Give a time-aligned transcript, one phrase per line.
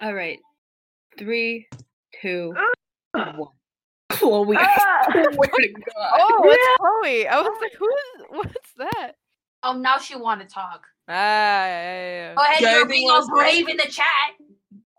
[0.00, 0.38] All right.
[1.18, 1.66] Three,
[2.20, 2.54] two,
[3.12, 3.34] one.
[4.10, 4.56] Chloe.
[4.58, 5.04] Ah!
[5.08, 6.20] I swear to God.
[6.20, 7.28] Oh, it's Chloe.
[7.28, 8.24] I was like, who is?
[8.30, 9.12] What's that?
[9.62, 10.84] Oh, now she want to talk.
[11.08, 11.12] Ah,
[11.66, 14.06] yeah, yeah, Go ahead, Yeah, you're being all else, brave in the chat.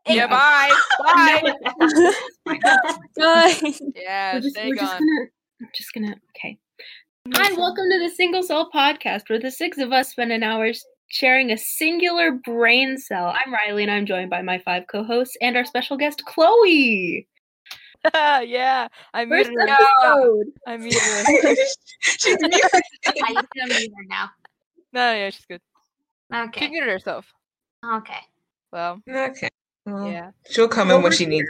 [0.08, 0.14] yeah.
[0.14, 0.74] yeah bye.
[1.00, 1.54] Bye.
[3.18, 3.74] Bye.
[3.96, 5.00] Yeah, we're just, stay we're just gone.
[5.00, 5.28] gonna,
[5.62, 6.58] I'm just gonna, okay.
[7.34, 10.66] Hi, welcome to the Single Cell Podcast, where the six of us spend an hour
[10.68, 13.28] s- sharing a singular brain cell.
[13.36, 17.28] I'm Riley, and I'm joined by my five co-hosts and our special guest, Chloe.
[18.14, 19.76] yeah, I First muted her.
[19.76, 20.46] episode.
[20.68, 21.56] I muted her.
[22.02, 22.62] She's muted.
[23.16, 24.30] Yeah, you can unmute her now.
[24.94, 25.62] No, yeah, she's good.
[26.32, 26.68] She Okay.
[26.70, 27.26] muted herself.
[27.86, 28.20] Okay.
[28.72, 29.50] Well, Okay.
[29.86, 30.32] Well, yeah.
[30.50, 31.48] She'll come in when she needs.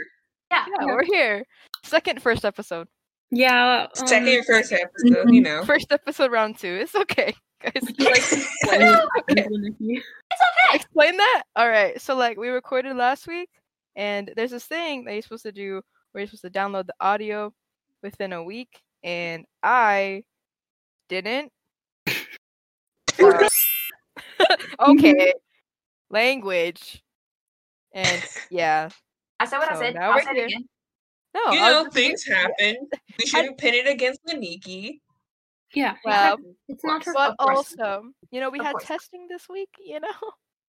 [0.50, 0.64] Yeah.
[0.80, 1.44] Yeah, we're here.
[1.84, 2.88] Second, first episode.
[3.30, 3.86] Yeah.
[3.98, 5.64] Um, Second, first episode, you know.
[5.64, 6.68] First episode, round two.
[6.80, 7.82] It's okay, guys.
[7.82, 9.96] like to explain what happened, Nikki?
[9.96, 10.40] It's
[10.70, 10.76] okay.
[10.76, 11.42] Explain that.
[11.56, 12.00] All right.
[12.00, 13.50] So, like, we recorded last week,
[13.96, 16.94] and there's this thing that you're supposed to do where you're supposed to download the
[17.00, 17.52] audio
[18.02, 20.22] within a week, and I
[21.08, 21.52] didn't.
[23.12, 23.48] Sorry.
[24.80, 25.32] okay.
[26.10, 27.02] Language.
[27.92, 28.88] And yeah.
[29.40, 29.94] I said what I said.
[29.94, 30.46] now I'll we're say it here.
[30.46, 30.68] again.
[31.34, 31.52] No.
[31.52, 32.76] You I was know, just- things happen.
[33.18, 35.00] We shouldn't pin it against Laniki.
[35.74, 35.94] Yeah.
[36.04, 36.54] Well, exactly.
[36.68, 38.84] it's not her But also, you know, we Of had course.
[38.84, 40.08] testing this week, you know?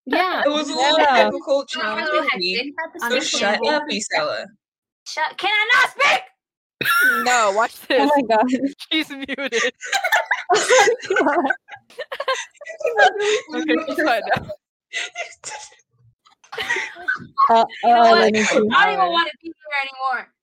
[0.06, 0.44] Yeah.
[0.46, 1.26] It was a little Yeah.
[1.26, 2.58] difficult No, no, challenge no, this I week.
[2.58, 4.46] didn't have to So shut up, Isella.
[5.08, 5.38] Shut.
[5.38, 6.22] Can I not speak?
[7.26, 8.10] No, watch this.
[8.12, 8.46] Oh my god.
[8.92, 9.74] She's muted.
[13.56, 14.48] Okay, she's fine now.
[17.50, 18.18] Uh, You know uh, what?
[18.24, 20.34] I don't even want to be here anymore.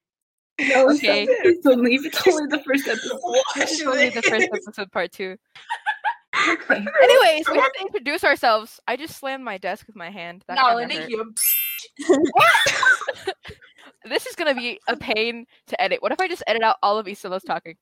[0.60, 1.26] No, Okay.
[1.62, 2.06] So leave.
[2.06, 3.20] It's only the first episode.
[3.56, 5.36] This is only the first episode, part two.
[6.48, 6.84] Okay.
[7.02, 8.80] Anyways, we have to introduce ourselves.
[8.86, 10.44] I just slammed my desk with my hand.
[10.48, 11.10] That No, kinda hurt.
[11.10, 11.34] you.
[14.04, 16.00] This is gonna be a pain to edit.
[16.02, 17.74] What if I just edit out all of Isila's talking?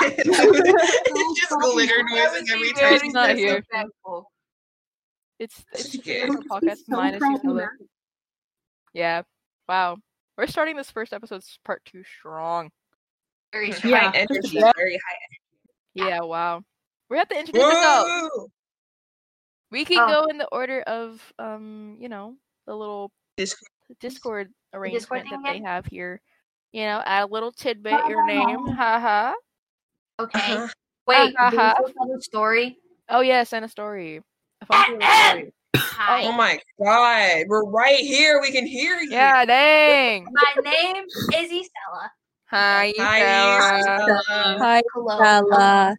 [0.00, 2.92] it's just glitter noising every time.
[2.92, 3.60] would She's be not very here.
[3.60, 4.30] disrespectful.
[5.38, 6.22] It's it's Okay.
[6.22, 7.68] a podcast So minus Isila.
[8.92, 9.22] Yeah.
[9.68, 9.96] Wow.
[10.36, 12.70] We're starting this first episode s- part two strong.
[13.52, 13.92] Very High strong.
[13.92, 14.10] Yeah.
[14.14, 14.72] energy, Yeah.
[14.76, 15.18] very high
[15.94, 16.62] Yeah, wow.
[17.08, 18.10] We have to introduce ourselves.
[18.34, 18.48] Whoa!
[19.70, 20.22] We can Oh.
[20.22, 22.36] go in the order of um, you know,
[22.66, 23.68] the little Discord.
[24.00, 26.20] Discord arrangement Discord that they have here.
[26.72, 29.34] You know, add a little tidbit, your name, haha.
[30.18, 30.54] Okay.
[30.56, 30.68] Uh-huh.
[31.06, 31.34] Wait.
[31.38, 31.74] Uh-huh.
[31.78, 32.78] do we tell the story?
[33.08, 34.20] Oh yeah, send a story.
[34.62, 35.52] A fun story.
[35.76, 36.24] Hi.
[36.24, 38.40] Oh my god, we're right here.
[38.40, 39.10] We can hear you.
[39.10, 40.24] Yeah, dang.
[40.32, 41.04] My name
[41.36, 42.08] is Isella.
[42.46, 44.58] Hi, Hi, Isella.
[44.58, 45.18] Hi, Hello.
[45.18, 45.96] Bella.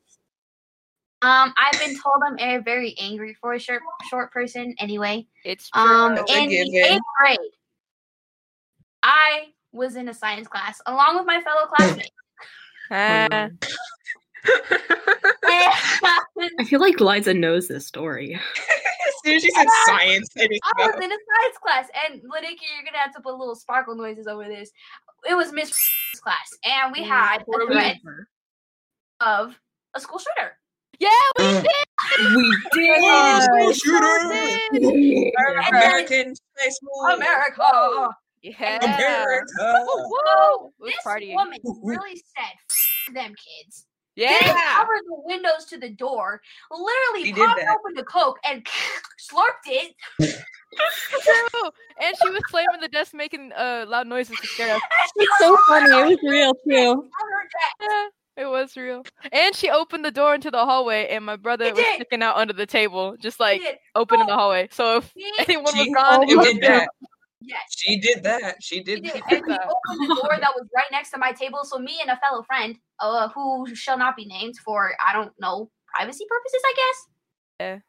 [1.21, 4.75] Um, I've been told I'm a very angry for a short short person.
[4.79, 5.81] Anyway, It's true.
[5.81, 7.39] um, That's in the eighth grade,
[9.01, 12.11] I was in a science class along with my fellow classmates.
[12.91, 13.65] Ah, And
[16.59, 18.33] I feel like Liza knows this story.
[18.35, 18.41] as
[19.23, 21.05] soon as she said science, I I was know.
[21.05, 24.45] in a science class, and Lanika, you're gonna have to put little sparkle noises over
[24.45, 24.71] this.
[25.29, 25.71] It was Miss
[26.23, 27.99] class, and we had a thread
[29.21, 29.55] of
[29.93, 30.57] a school shooter.
[30.99, 31.63] yeah, we Mm.
[31.63, 31.71] did.
[32.35, 32.99] We did.
[33.03, 34.15] Oh, school shooter!
[35.69, 37.05] American high school.
[37.13, 38.09] America.
[38.41, 38.77] Yeah.
[38.83, 39.85] America.
[39.87, 40.71] Woo!
[40.81, 41.33] It This partying.
[41.35, 44.29] woman really said, "Them kids." Yeah.
[44.39, 46.41] Didn't cover the windows to the door.
[46.71, 48.65] Literally She popped open the coke and
[49.19, 49.93] slurped it.
[52.01, 54.81] And she was slamming the desk, making uh, loud noises to scare us.
[55.17, 55.91] She It's so funny.
[55.91, 57.09] It was real too.
[57.81, 59.03] Yeah, it was real.
[59.31, 61.95] And she opened the door into the hallway, and my brother She was did.
[61.95, 63.75] sticking out under the table, just like did.
[63.95, 64.67] open in the hallway.
[64.71, 65.13] So if
[65.47, 66.89] anyone was gone, it She was did that.
[67.45, 68.57] Yes, She did that.
[68.61, 69.13] She she did did.
[69.13, 69.31] that.
[69.31, 71.59] And we opened the door that was right next to my table.
[71.63, 75.31] So me and a fellow friend, uh, who shall not be named for I don't
[75.39, 77.07] know privacy purposes, I guess.
[77.59, 77.79] Yeah.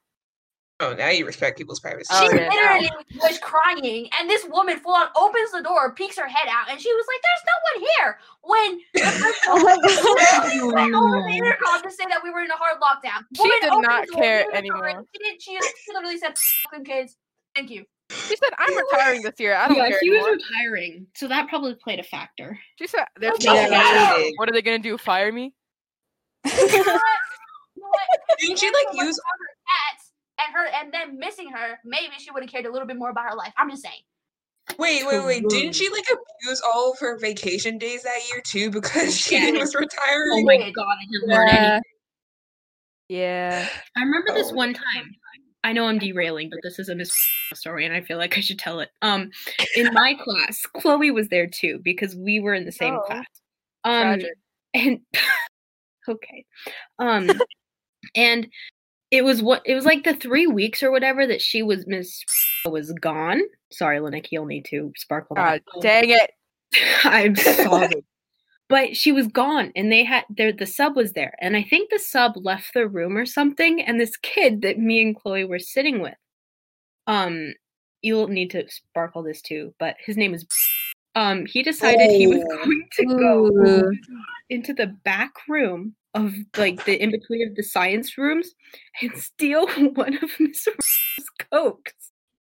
[0.78, 2.04] Oh, now you respect people's privacy.
[2.10, 2.78] Oh, she yeah, now.
[2.78, 2.90] literally
[3.22, 6.78] was crying, and this woman full on opens the door, peeks her head out, and
[6.78, 9.00] she was like, "There's no one here." When the
[9.80, 12.78] principal Oh my went over the intercom to say that we were in a hard
[12.78, 13.24] lockdown.
[13.34, 15.04] She Woman did not care opened the door, anymore.
[15.14, 15.42] She did.
[15.42, 17.16] She, she literally said, "Fucking kids,
[17.54, 19.54] thank you." She said, "I'm retiring this year.
[19.54, 22.58] I don't yeah, care she was anymore." retiring, so that probably played a factor.
[22.76, 23.46] She said, "There's Okay.
[23.46, 24.22] nothing Yeah, to she do.
[24.30, 24.34] did.
[24.36, 24.96] What are they gonna do?
[24.96, 25.52] Fire me?"
[26.44, 26.76] You know what?
[27.74, 28.38] You know what?
[28.38, 29.18] Didn't she like so much use?
[29.18, 31.78] about her cats and her and then missing her?
[31.84, 33.52] Maybe she would have cared a little bit more about her life.
[33.56, 34.00] I'm just saying.
[34.78, 35.48] Wait, wait, wait!
[35.48, 39.50] Didn't she like abuse all of her vacation days that year too because she Yeah.
[39.60, 40.30] was retiring?
[40.32, 41.54] Oh my god, I didn't learn Yeah.
[41.56, 41.82] anything.
[43.08, 43.68] Yeah.
[43.96, 44.54] I remember this Oh.
[44.54, 45.14] one time.
[45.66, 47.12] I know I'm derailing, but this is a Miss
[47.52, 48.90] story, and I feel like I should tell it.
[49.02, 49.32] Um,
[49.74, 53.26] in my class, Chloe was there too because we were in the same Oh, class.
[53.82, 54.38] Um, Tragic.
[54.74, 55.00] and
[56.08, 56.44] okay,
[57.00, 57.28] um,
[58.14, 58.46] and
[59.10, 62.22] it was what it was like the three weeks or whatever that she was Miss
[62.64, 63.40] was gone.
[63.72, 65.34] Sorry, Lenick, you'll need to sparkle.
[65.34, 66.30] God dang it.
[67.04, 68.04] I'm sorry.
[68.68, 71.34] But she was gone and they had there the sub was there.
[71.40, 73.80] And I think the sub left the room or something.
[73.80, 76.16] And this kid that me and Chloe were sitting with,
[77.06, 77.54] um,
[78.02, 80.46] you'll need to sparkle this too, but his name is
[81.14, 82.56] um he decided he was Oh.
[82.56, 83.92] going to go Ooh.
[84.50, 88.50] into the back room of like the in between of the science rooms
[89.02, 91.92] and steal one of Miss Rose's cokes.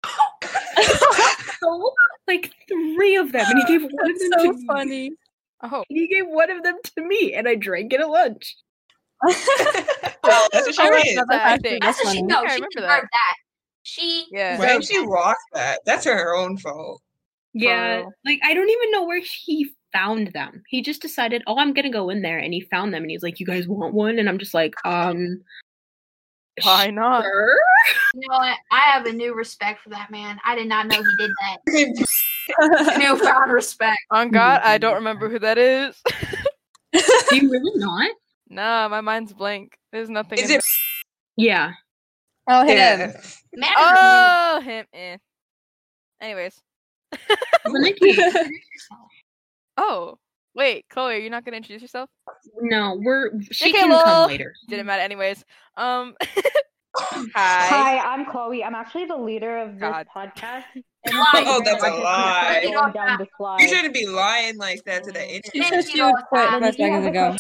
[2.29, 5.12] like three of them, and he gave one of them so to me.
[5.62, 5.73] Funny.
[5.75, 8.56] Oh, He gave one of them to me, and I drank it at lunch.
[9.23, 11.11] well, That's what she I did.
[11.11, 11.82] remember that, I think.
[11.82, 13.09] That's That's she, no, I she remember deserved that.
[13.12, 13.35] that.
[13.85, 14.59] She yeah.
[14.59, 15.81] Why did she lost that?
[15.85, 17.00] That's her own fault.
[17.55, 18.12] Yeah, real.
[18.25, 20.62] like I don't even know where he found them.
[20.69, 23.23] He just decided, oh, I'm gonna go in there, and he found them, and he's
[23.23, 25.43] like, "You guys want one?" And I'm just like, um,
[26.62, 27.25] Why not?
[27.25, 27.56] sure.
[28.14, 28.56] You know what?
[28.70, 30.38] I have a new respect for that man.
[30.44, 32.06] I did not know he did that.
[32.98, 33.98] Newfound respect.
[34.10, 36.00] On God, I don't remember who that is.
[36.92, 38.10] Do you really not?
[38.48, 39.76] nah, my mind's blank.
[39.92, 40.38] There's nothing.
[40.38, 40.64] Is in it?
[41.36, 41.72] Yeah.
[42.48, 43.10] oh, hit him.
[43.10, 43.20] Yeah.
[43.54, 44.86] Man, Oh, him.
[44.92, 45.16] Eh.
[46.20, 46.60] Anyways.
[49.76, 50.18] Oh,
[50.54, 52.10] wait, Chloe, are you not gonna introduce yourself?
[52.60, 54.02] no, we're she Okay, can lol.
[54.02, 54.54] come later.
[54.68, 55.02] Didn't matter.
[55.02, 55.44] Anyways.
[55.76, 56.14] Um.
[56.94, 57.26] Hi.
[57.34, 58.62] Hi, I'm Chloe.
[58.64, 60.06] I'm actually the leader of this God.
[60.14, 60.64] podcast.
[61.12, 62.62] Oh, that's a lie.
[62.64, 63.58] I'm going down the slide.
[63.60, 65.84] You shouldn't be lying like that to the She internet.
[65.84, 67.34] said she would quit five seconds ago.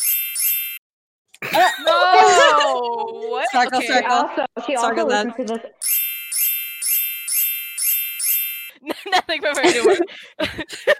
[1.44, 3.28] Uh, no.
[3.30, 3.48] what?
[3.52, 3.86] Circle, okay.
[3.86, 4.10] She circle.
[4.12, 5.26] also, she also Circle that.
[5.26, 5.70] listens to this.
[9.12, 9.96] Nothing from her anymore.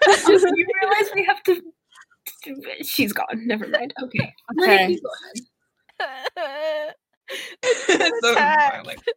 [0.05, 1.61] Just, you realize we have to.
[2.85, 3.45] She's gone.
[3.45, 3.93] Never mind.
[4.03, 4.33] Okay.
[4.61, 4.97] Okay.
[7.63, 8.33] Nikki, go so
[8.85, 8.99] like.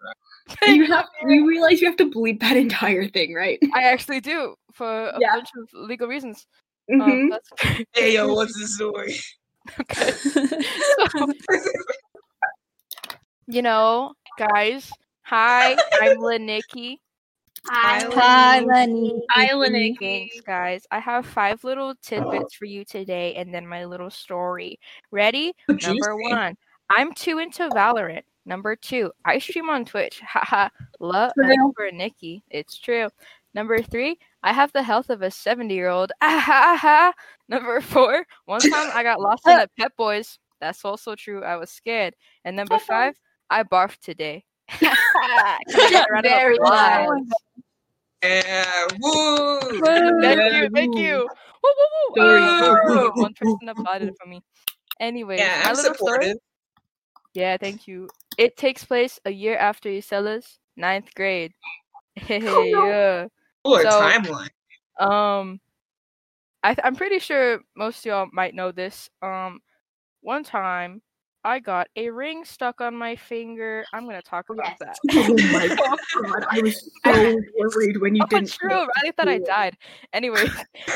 [0.62, 1.06] You have.
[1.26, 3.58] You realize you have to bleep that entire thing, right?
[3.74, 5.32] I actually do for a Yeah.
[5.32, 6.46] bunch of legal reasons.
[6.88, 7.00] Mhm.
[7.02, 7.50] Um, that's
[7.94, 9.16] hey yo, what's the story?
[9.80, 10.12] okay.
[13.48, 14.92] You know, guys.
[15.22, 16.98] Hi, I'm Lanikki.
[17.68, 19.22] I Hi, Lenny.
[19.36, 20.30] Isla Nikki.
[20.30, 20.86] Thanks, guys.
[20.90, 24.78] I have five little tidbits for you today, and then my little story.
[25.10, 25.52] Ready?
[25.68, 26.56] Number one,
[26.90, 28.22] I'm too into Valorant.
[28.44, 30.20] Number two, I stream on Twitch.
[30.24, 30.68] Haha,
[31.00, 31.72] love True.
[31.76, 32.44] for Nikki.
[32.50, 33.08] It's true.
[33.54, 36.12] Number three, I have the health of a 70 year old.
[36.22, 37.12] Aha,
[37.48, 40.38] Number four, one time I got lost in the Pet Boys.
[40.60, 41.42] That's also true.
[41.42, 42.14] I was scared.
[42.44, 43.14] And number five,
[43.50, 44.44] I barfed today.
[46.22, 47.08] Very applause.
[48.22, 48.44] nice.
[48.44, 49.60] Yeah, woo!
[49.60, 51.00] Thank Yeah, you, thank woo.
[51.02, 51.28] you.
[51.62, 51.70] Woo,
[52.16, 52.58] woo, woo.
[52.58, 53.10] Story.
[53.14, 54.40] One person applauded for me.
[55.00, 56.34] Anyway, Yeah, I'm little story.
[57.36, 58.08] Yeah, thank you.
[58.38, 61.52] It takes place a year after Ucella's ninth grade.
[62.16, 63.26] Hey, yeah.
[63.62, 64.48] Or So- timeline.
[64.98, 65.60] Um,
[66.62, 69.10] I th- I'm pretty sure most of y'all might know this.
[69.20, 69.60] Um,
[70.22, 71.02] one time
[71.44, 73.84] I got a ring stuck on my finger.
[73.92, 74.80] I'm gonna talk about Yes.
[74.80, 74.98] that.
[75.14, 78.50] Oh my god, I was so worried when you Oh, didn't.
[78.50, 78.70] true.
[78.70, 79.76] Riley thought I died.
[80.14, 80.46] Anyway,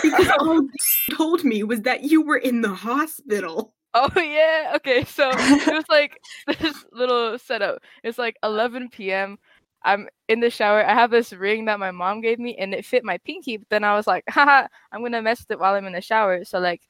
[0.02, 0.70] Because all you
[1.14, 3.74] told me was that you were in the hospital.
[3.94, 4.72] Oh yeah.
[4.76, 5.04] Okay.
[5.04, 6.18] So it was like
[6.60, 7.82] this little setup.
[8.04, 9.38] It's like 11 p.m.
[9.84, 10.84] I'm in the shower.
[10.84, 13.56] I have this ring that my mom gave me, and it fit my pinky.
[13.56, 16.00] But then I was like, haha, I'm gonna mess with it while I'm in the
[16.02, 16.44] shower.
[16.44, 16.82] So like,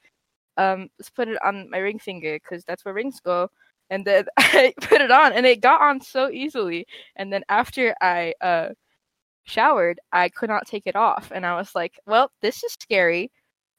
[0.58, 3.50] um, let's put it on my ring finger because that's where rings go.
[3.90, 6.86] And then I put it on, and it got on so easily.
[7.16, 8.70] And then after I uh
[9.44, 13.30] showered, I could not take it off, and I was like, well, this is scary.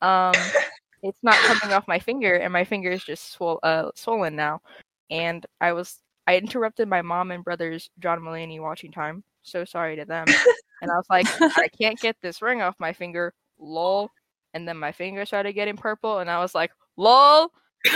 [0.01, 0.33] Um,
[1.03, 4.61] it's not coming off my finger, and my finger is just swol- uh, swollen now.
[5.09, 9.23] And I was I interrupted my mom and brother's John Mulaney watching time.
[9.43, 10.27] So sorry to them.
[10.81, 11.27] and I was like,
[11.57, 13.33] I can't get this ring off my finger.
[13.59, 14.09] Lol.
[14.53, 17.51] And then my finger started getting purple, and I was like, lol.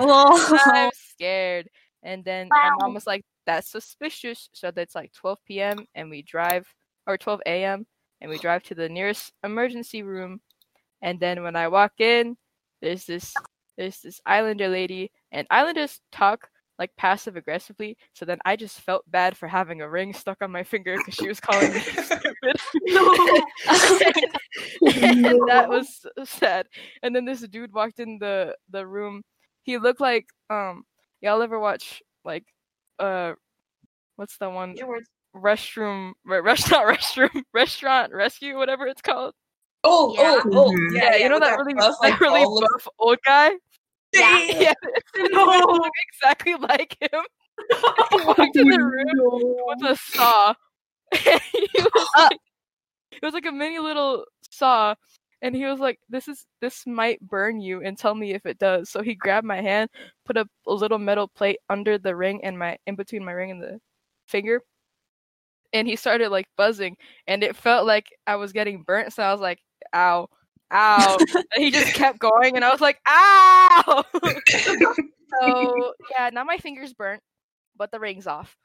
[0.00, 0.40] lol.
[0.64, 1.68] I'm scared.
[2.02, 2.76] And then my Wow.
[2.80, 4.48] mom was like, that's suspicious.
[4.52, 5.86] So that's like 12 p.m.
[5.94, 6.66] and we drive,
[7.06, 7.86] or 12 a.m.
[8.20, 10.40] and we drive to the nearest emergency room.
[11.04, 12.36] And then when I walk in,
[12.82, 13.32] there's this
[13.76, 17.96] there's this Islander lady, and Islanders talk like passive aggressively.
[18.14, 21.14] So then I just felt bad for having a ring stuck on my finger because
[21.14, 22.56] she was calling me stupid.
[24.96, 26.66] and that was sad.
[27.02, 29.22] And then this dude walked in the the room.
[29.62, 30.82] He looked like um
[31.20, 32.44] y'all ever watch like
[32.98, 33.34] uh
[34.16, 35.08] what's the one Your words.
[35.36, 39.34] restroom re- restaurant restroom restaurant rescue whatever it's called.
[39.84, 40.40] Oh, Yeah.
[40.44, 40.94] oh, oh, Mhm.
[40.96, 43.50] yeah, you know with that really buff, like, really ball of- buff old guy.
[44.12, 44.38] Yeah.
[44.48, 44.72] Yeah,
[45.14, 47.22] it looked exactly like him.
[48.10, 50.54] he walked in the room with a saw.
[51.12, 51.30] He
[51.74, 52.28] was Uh.
[52.30, 52.38] like,
[53.12, 54.94] it was like a mini little saw,
[55.42, 58.58] and he was like, "This is this might burn you, and tell me if it
[58.58, 59.90] does." So he grabbed my hand,
[60.24, 63.50] put a, a little metal plate under the ring and my in between my ring
[63.52, 63.78] and the
[64.28, 64.62] finger,
[65.72, 69.12] and he started like buzzing, and it felt like I was getting burnt.
[69.12, 69.58] So I was like,
[69.94, 70.28] "Ow."
[70.72, 71.18] Ow!
[71.34, 74.04] and he just kept going, and I was like, "Ow!"
[75.40, 77.22] so yeah, now my finger's burnt,
[77.76, 78.56] but the ring's off.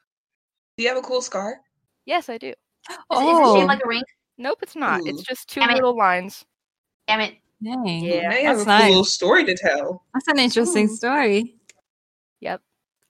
[0.76, 1.60] Do you have a cool scar?
[2.06, 2.48] Yes, I do.
[2.48, 2.56] Is, is
[2.90, 4.02] it Oh, shaped like a ring?
[4.38, 5.02] Nope, it's not.
[5.06, 5.74] It's just two Damn it.
[5.74, 6.44] little lines.
[7.06, 7.34] Damn it.
[7.62, 8.04] dang.
[8.04, 9.12] Yeah, now you have that's a cool nice.
[9.12, 10.02] story to tell.
[10.14, 10.96] That's an interesting Ooh.
[10.96, 11.56] story.
[12.40, 12.62] Yep.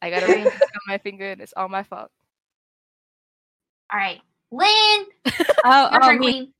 [0.02, 0.50] I got a ring on
[0.88, 2.10] my finger, and it's all my fault.
[3.92, 4.20] All right.
[4.50, 5.06] Lynn,
[5.64, 6.52] Oh, your oh turn, um, me.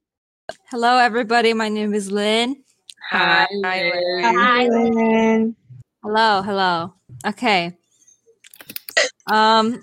[0.51, 0.67] Queen.
[0.71, 1.53] Hello, everybody.
[1.53, 2.63] My name is Lynn.
[3.11, 4.25] Hi, Lynn.
[4.25, 4.69] Hi.
[4.69, 5.57] Lynn.
[6.03, 6.95] Hello, hello.
[7.27, 7.77] Okay.
[9.27, 9.81] Um,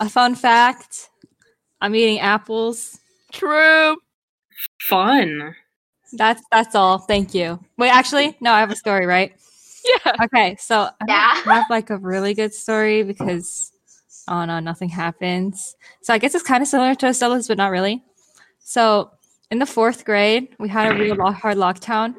[0.00, 1.10] a fun fact:
[1.80, 2.98] I'm eating apples.
[3.32, 3.96] True.
[4.80, 5.54] Fun.
[6.12, 6.98] That's that's all.
[6.98, 7.58] Thank you.
[7.78, 9.32] Wait, actually, no, I have a story, right?
[10.06, 10.12] Yeah.
[10.24, 11.42] Okay, so I Yeah.
[11.42, 13.72] have like a really good story because
[14.28, 15.74] oh no, nothing happens.
[16.02, 18.04] So I guess it's kind of similar to Stella's, but not really.
[18.60, 19.10] So
[19.52, 22.14] in the fourth grade, we had a real hard lockdown.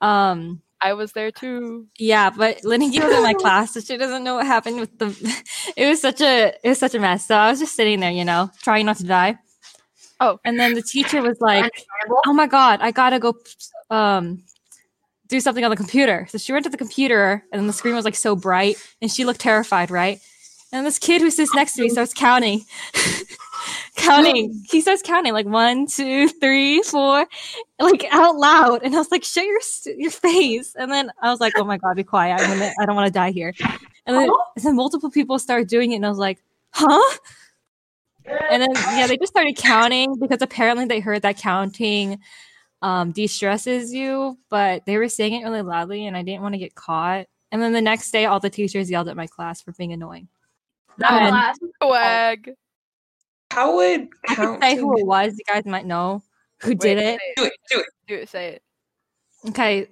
[0.00, 1.88] Um, I was there too.
[1.98, 5.08] yeah, but Lindy was in my class, so she doesn't know what happened with the.
[5.76, 7.26] It was such a it was such a mess.
[7.26, 9.36] So I was just sitting there, you know, trying not to die.
[10.20, 10.38] Oh.
[10.46, 11.70] and then the teacher was like,
[12.24, 13.34] oh my god i gotta go
[13.90, 14.42] um
[15.28, 18.06] do something on the computer so she went to the computer and the screen was
[18.06, 20.18] like so bright and she looked terrified right
[20.72, 22.64] and this kid who sits next to me starts counting
[23.96, 24.62] counting.
[24.70, 27.26] He starts counting like one two three four
[27.78, 28.82] like out loud.
[28.82, 29.60] And i was like shut your
[29.96, 30.74] your face.
[30.78, 32.40] And then i was like oh my god be quiet.
[32.40, 33.52] I'm gonna i don't want to die here.
[34.06, 37.18] And then, and then multiple people started doing it and i was like huh?
[38.50, 42.20] And then yeah, they just started counting because apparently they heard that counting
[42.82, 46.58] um de-stresses you, but they were saying it really loudly and I didn't want to
[46.58, 47.26] get caught.
[47.52, 50.28] And then the next day all the teachers yelled at my class for being annoying.
[50.98, 51.58] Not and- class.
[53.56, 53.64] Swag.
[53.64, 56.22] How would I can say who it was, you guys might know
[56.62, 57.18] who Wait, did it.
[57.20, 57.86] say Do it, do it.
[58.08, 58.28] Do it.
[58.28, 58.62] Say it.
[59.48, 59.86] Okay.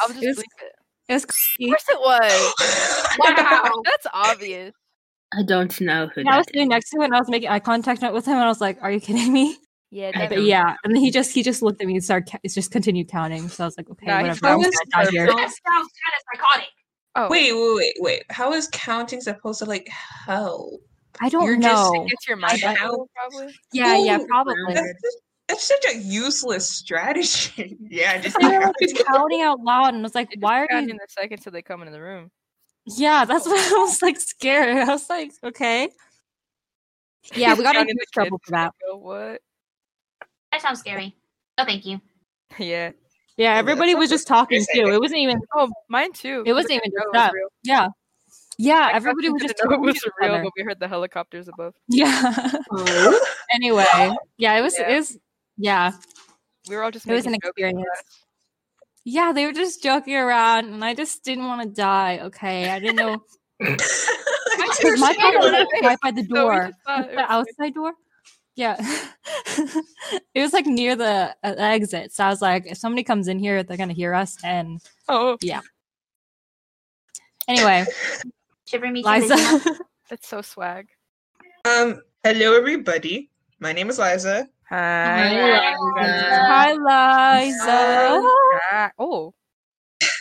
[0.00, 0.46] I'll just It was- it.
[1.08, 1.30] it was Of
[1.68, 2.54] course it was.
[3.18, 3.82] Wow.
[3.84, 4.74] That's obvious.
[5.34, 6.68] I don't know who and I was sitting is.
[6.68, 8.78] next to him and I was making eye contact with him and I was like,
[8.82, 9.56] Are you kidding me?
[9.90, 10.28] Yeah.
[10.28, 10.74] But yeah.
[10.84, 13.08] And then he just he just looked at me and started ca- it's just continued
[13.08, 13.48] counting.
[13.48, 14.46] So I was like, okay, Nah, he whatever.
[14.46, 15.26] I'm was gonna here.
[15.26, 16.68] That sounds kind of psychotic.
[17.14, 18.22] Oh, Wait, wait, wait, wait.
[18.30, 20.80] How is counting supposed to like help?
[21.20, 22.06] I don't You're just- know.
[22.08, 23.54] It's your mind I- control, probably.
[23.72, 24.54] Yeah, yeah, probably.
[24.74, 25.16] That's,
[25.48, 27.76] that's such a useless strategy.
[27.88, 30.68] yeah, just they were like counting out loud and I was like, It why are
[30.70, 32.30] you in the second till they come into the room.
[32.86, 34.76] Yeah, that's what I was like scared.
[34.76, 35.88] I was like, okay.
[37.34, 38.64] Yeah, we got Counting into the trouble for that.
[38.64, 39.40] like, oh, what?
[40.50, 41.14] That sounds scary.
[41.58, 42.00] No, thank you.
[42.58, 42.92] Yeah.
[43.38, 44.92] Yeah, everybody was just talking you're too.
[44.92, 46.42] It wasn't even Oh, mine too.
[46.44, 47.32] It wasn't even just oh, was that.
[47.64, 47.88] yeah.
[48.62, 51.48] Yeah, My everybody was just didn't know it was real, but we heard the helicopters
[51.48, 51.74] above.
[51.88, 52.32] Yeah.
[52.70, 53.26] Oh.
[53.52, 53.84] anyway,
[54.38, 54.88] yeah, it was Yeah.
[54.90, 55.18] it was
[55.56, 55.92] yeah.
[56.68, 57.82] We were all just It was an experience.
[59.04, 62.70] Yeah, they were just joking around and I just didn't want to die, okay?
[62.70, 63.18] I didn't know
[63.58, 65.34] because my scared.
[65.40, 66.70] was right by the door.
[66.70, 67.92] just the was outside door.
[68.54, 68.76] Yeah,
[70.34, 72.12] it was like near the uh, exit.
[72.12, 74.36] So I was like, if somebody comes in here, they're gonna hear us.
[74.44, 75.62] And Oh, yeah.
[77.48, 77.86] anyway,
[78.72, 79.76] Shiver me to the Liza,
[80.08, 80.88] that's so swag.
[81.66, 83.28] Um, hello everybody.
[83.60, 84.48] My name is Liza.
[84.70, 85.74] Hi.
[85.98, 86.72] hi
[87.42, 88.22] Liza.
[88.72, 89.34] Ah, Oh.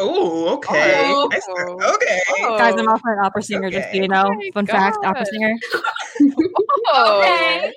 [0.00, 1.12] Oh, okay.
[1.12, 1.28] Oh.
[1.32, 2.20] I start- okay.
[2.56, 4.26] Guys, I'm also an opera singer, just so you know.
[4.28, 5.54] Oh my Fun fact, opera singer.
[6.90, 7.18] Oh.
[7.20, 7.72] Okay.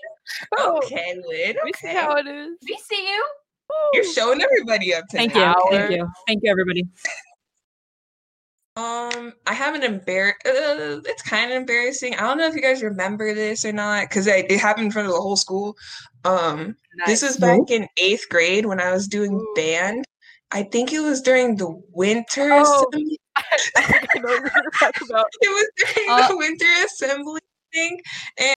[0.60, 1.56] Okay, Lynn.
[1.64, 2.58] We see how it is.
[2.68, 3.26] We see you.
[3.94, 5.32] You're showing everybody up tonight.
[5.34, 5.78] Thank you.
[5.78, 6.08] Thank you.
[6.28, 6.84] Thank you, everybody.
[8.78, 10.32] Um, I have an embar.
[10.46, 12.16] Uh, it's kind of embarrassing.
[12.16, 15.08] I don't know if you guys remember this or not, because it happened in front
[15.08, 15.76] of the whole school.
[16.24, 16.76] Um,
[17.06, 19.54] this was back in eighth grade when I was doing Ooh.
[19.56, 20.06] band.
[20.52, 22.86] I think it was during the winter Oh.
[22.92, 23.20] assembly.
[23.76, 24.52] I know what
[24.82, 25.26] you're about.
[25.42, 27.42] It was during Uh, the winter assembly
[27.74, 28.00] thing,
[28.38, 28.56] and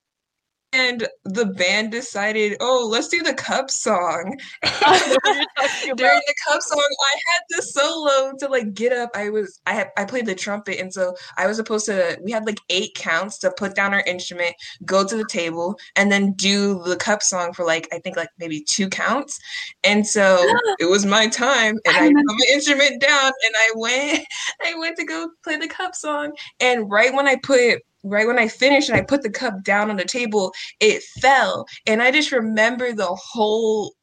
[0.74, 4.36] and the band decided, oh, let's do the cup song.
[4.62, 9.10] During the cup song, I had the solo to like get up.
[9.14, 12.18] I was I had I played the trumpet, and so I was supposed to.
[12.22, 14.54] We had like eight counts to put down our instrument,
[14.84, 18.30] go to the table, and then do the cup song for like I think like
[18.38, 19.38] maybe two counts.
[19.84, 20.44] And so
[20.80, 24.26] it was my time, and I, I put my instrument down, and I went.
[24.64, 28.38] I went to go play the cup song, and right when I put right when
[28.38, 31.66] I finished and I put the cup down on the table, it fell.
[31.86, 33.94] And I just remember the whole,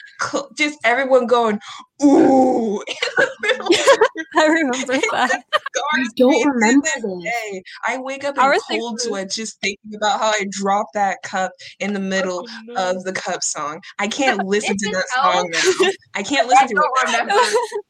[0.57, 1.59] just everyone going,
[2.03, 2.83] ooh.
[4.35, 5.43] I remember that.
[5.93, 6.87] I don't remember
[7.21, 7.61] this.
[7.87, 11.93] I wake up in cold sweat just thinking about how I dropped that cup in
[11.93, 12.89] the middle oh, no.
[12.91, 13.81] of the cup song.
[13.99, 15.89] I can't listen to that song now.
[16.15, 17.83] I can't listen to it.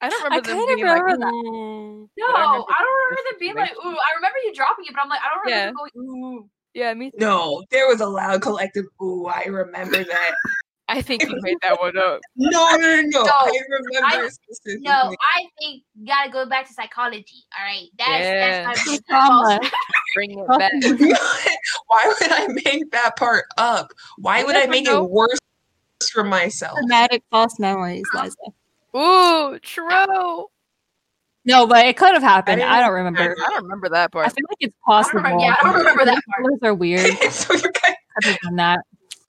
[0.00, 1.32] I don't remember I them being remember like, that.
[1.32, 2.10] Ooh.
[2.18, 3.96] No, I, remember I don't remember them being like, ooh.
[3.96, 5.90] I remember you dropping it, but I'm like, I don't remember yeah.
[5.94, 6.50] going, ooh.
[6.74, 7.16] Yeah, me too.
[7.18, 9.26] No, there was a loud collective ooh.
[9.26, 10.34] I remember that.
[10.88, 12.20] I think you made that one up.
[12.36, 13.22] No, no, no, no.
[13.22, 14.28] I remember I,
[14.80, 17.44] No, I think you gotta go back to psychology.
[17.58, 18.64] All right, that's yeah.
[18.64, 19.58] that's my
[20.14, 20.72] Bring it back.
[21.88, 23.92] Why would I make that part up?
[24.18, 25.04] Why would I make know.
[25.04, 25.38] it worse
[26.12, 26.78] for myself?
[26.78, 28.36] Traumatic false memories, Liza.
[28.96, 30.46] Ooh, true.
[31.44, 32.62] No, but it could have happened.
[32.62, 33.20] I, I don't remember.
[33.20, 34.26] I don't remember that part.
[34.26, 35.24] I feel like it's possible.
[35.24, 36.46] I yeah, I don't remember that part.
[36.50, 37.16] Those are weird.
[37.32, 38.80] so you guys- Other than that.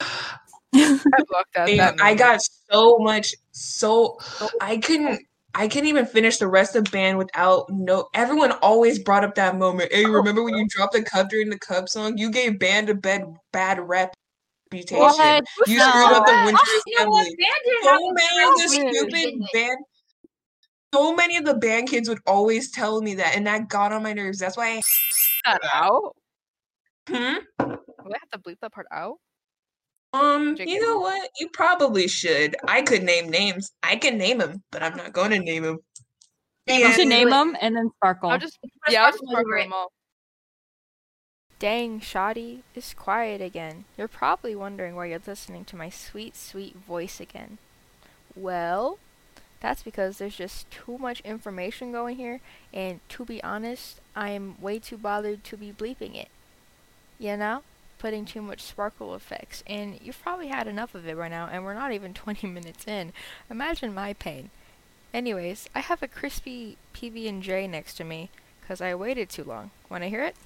[0.74, 0.98] I
[1.28, 1.94] blocked out that.
[2.00, 3.34] I got so much.
[3.52, 4.18] So
[4.60, 5.20] I couldn't.
[5.54, 8.08] I couldn't even finish the rest of the band without no.
[8.14, 9.92] Everyone always brought up that moment.
[9.92, 12.18] Hey, oh, remember when you dropped the cup during the cup song?
[12.18, 14.14] You gave band a bad bad rep
[14.72, 15.00] reputation.
[15.00, 15.44] What?
[15.66, 15.90] You no.
[15.90, 16.62] screwed up the Winter
[16.96, 17.36] Assembly.
[17.82, 19.78] so many of the stupid band.
[20.94, 24.02] So many of the band kids would always tell me that, and that got on
[24.02, 24.38] my nerves.
[24.38, 24.82] That's why I
[25.44, 26.16] that out.
[27.08, 27.14] Hmm.
[27.58, 29.16] Do I have to bleep that part out?
[30.14, 31.30] Um, you know what?
[31.38, 32.56] You probably should.
[32.66, 33.72] I could name names.
[33.82, 35.78] I can name them, but I'm not going to name them.
[36.66, 38.30] You should name them and then sparkle.
[38.30, 38.58] I'll just
[38.88, 39.92] yeah, I'll just sparkle them all.
[41.58, 43.84] Dang, Shoddy is quiet again.
[43.96, 47.58] You're probably wondering why you're listening to my sweet, sweet voice again.
[48.36, 48.98] Well,
[49.60, 52.40] that's because there's just too much information going here,
[52.72, 56.28] and to be honest, I am way too bothered to be bleeping it.
[57.18, 57.62] You know?
[57.98, 61.64] Putting too much sparkle effects, and you've probably had enough of it right now, and
[61.64, 63.12] we're not even 20 minutes in.
[63.50, 64.50] Imagine my pain.
[65.12, 69.72] Anyways, I have a crispy PB&J next to me, because I waited too long.
[69.90, 70.36] Wanna hear it?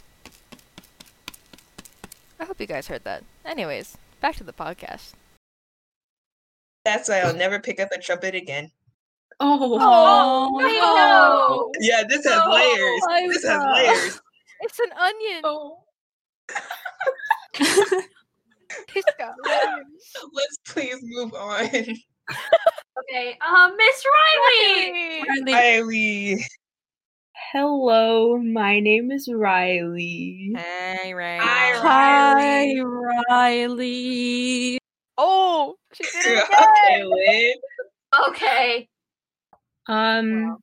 [2.42, 3.22] I hope you guys heard that.
[3.44, 5.12] Anyways, back to the podcast.
[6.84, 8.72] That's why I'll never pick up a trumpet again.
[9.38, 11.70] Oh, oh no.
[11.78, 12.52] Yeah, this has no.
[12.52, 13.00] layers.
[13.04, 14.20] Oh, this has layers.
[14.60, 15.40] It's an onion.
[15.44, 15.84] Oh.
[18.96, 19.86] it's got layers.
[20.32, 21.60] Let's please move on.
[21.64, 25.22] okay, um, Miss Riley.
[25.28, 25.52] Riley.
[25.52, 26.44] Riley.
[27.52, 30.54] Hello, my name is Riley.
[30.56, 31.44] Hey, Riley.
[31.44, 32.80] Hi, Riley.
[33.28, 34.78] Riley.
[35.18, 37.10] Oh, she did it again.
[37.20, 37.54] okay,
[38.26, 38.88] okay.
[39.86, 40.56] Um, wow.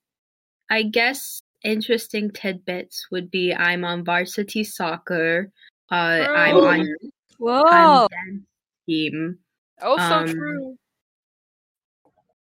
[0.71, 5.52] I guess interesting tidbits would be I'm on varsity soccer.
[5.91, 6.88] Uh, I'm on.
[7.38, 7.65] Whoa.
[7.67, 8.45] I'm dance
[8.88, 9.38] team.
[9.80, 10.75] Oh, so um, true.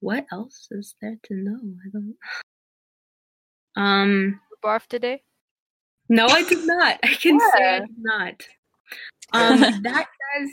[0.01, 1.61] What else is there to know?
[1.61, 2.15] I don't.
[3.79, 5.23] Um, barf today?
[6.09, 6.99] No, I did not.
[7.03, 7.51] I can yeah.
[7.57, 8.43] say I did not.
[9.33, 10.51] Um, that does.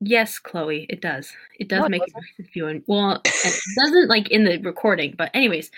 [0.00, 1.32] Yes, Chloe, it does.
[1.58, 3.20] It does no, make it feeling well.
[3.24, 5.70] It doesn't like in the recording, but anyways,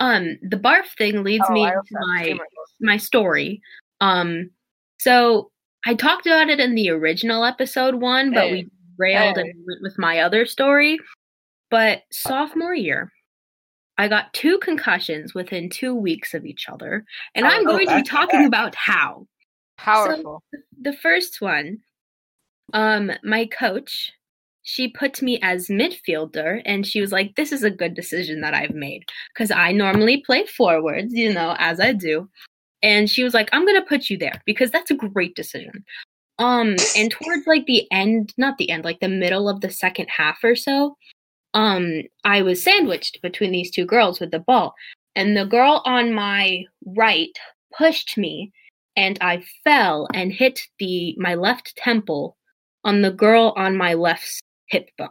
[0.00, 2.38] um, the barf thing leads oh, me to my
[2.80, 3.60] my story.
[4.00, 4.50] Um,
[4.98, 5.50] so
[5.86, 8.52] I talked about it in the original episode one, but hey.
[8.52, 9.42] we railed hey.
[9.42, 10.98] and went with my other story.
[11.70, 13.12] But sophomore year,
[13.98, 17.96] I got two concussions within two weeks of each other, and oh, I'm going to
[17.96, 19.26] be talking about how.
[19.76, 20.42] Powerful.
[20.54, 21.78] So, the first one,
[22.72, 24.12] um, my coach,
[24.62, 28.54] she put me as midfielder, and she was like, "This is a good decision that
[28.54, 32.28] I've made because I normally play forwards, you know, as I do."
[32.82, 35.84] And she was like, "I'm gonna put you there because that's a great decision."
[36.38, 40.06] Um, and towards like the end, not the end, like the middle of the second
[40.08, 40.96] half or so,
[41.54, 44.74] um I was sandwiched between these two girls with the ball.
[45.14, 47.36] And the girl on my right
[47.76, 48.52] pushed me
[48.96, 52.36] and I fell and hit the my left temple
[52.84, 55.08] on the girl on my left hip bone.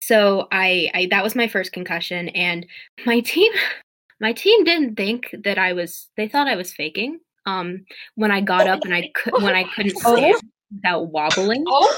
[0.00, 2.66] So I, I that was my first concussion and
[3.04, 3.52] my team
[4.20, 8.40] my team didn't think that I was they thought I was faking um when I
[8.40, 10.40] got up and I could when I couldn't stand.
[10.74, 11.64] without wobbling.
[11.66, 11.96] Oh,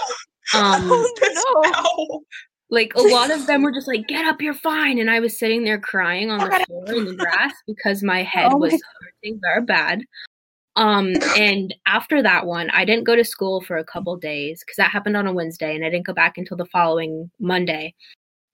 [0.55, 0.89] Um,
[1.23, 2.23] no.
[2.71, 5.39] Like a lot of them were just like, "Get up, you're fine," and I was
[5.39, 8.83] sitting there crying on the floor in the grass because my head Oh my was
[9.01, 10.03] hurting very bad.
[10.77, 14.77] Um, and after that one, I didn't go to school for a couple days because
[14.77, 17.95] that happened on a Wednesday, and I didn't go back until the following Monday.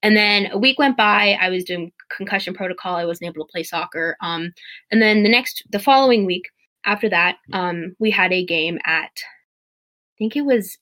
[0.05, 1.37] And then a week went by.
[1.40, 2.94] I was doing concussion protocol.
[2.94, 4.16] I wasn't able to play soccer.
[4.20, 4.53] Um,
[4.90, 6.44] and then the next, the following week
[6.85, 10.77] after that, um, we had a game at, I think it was,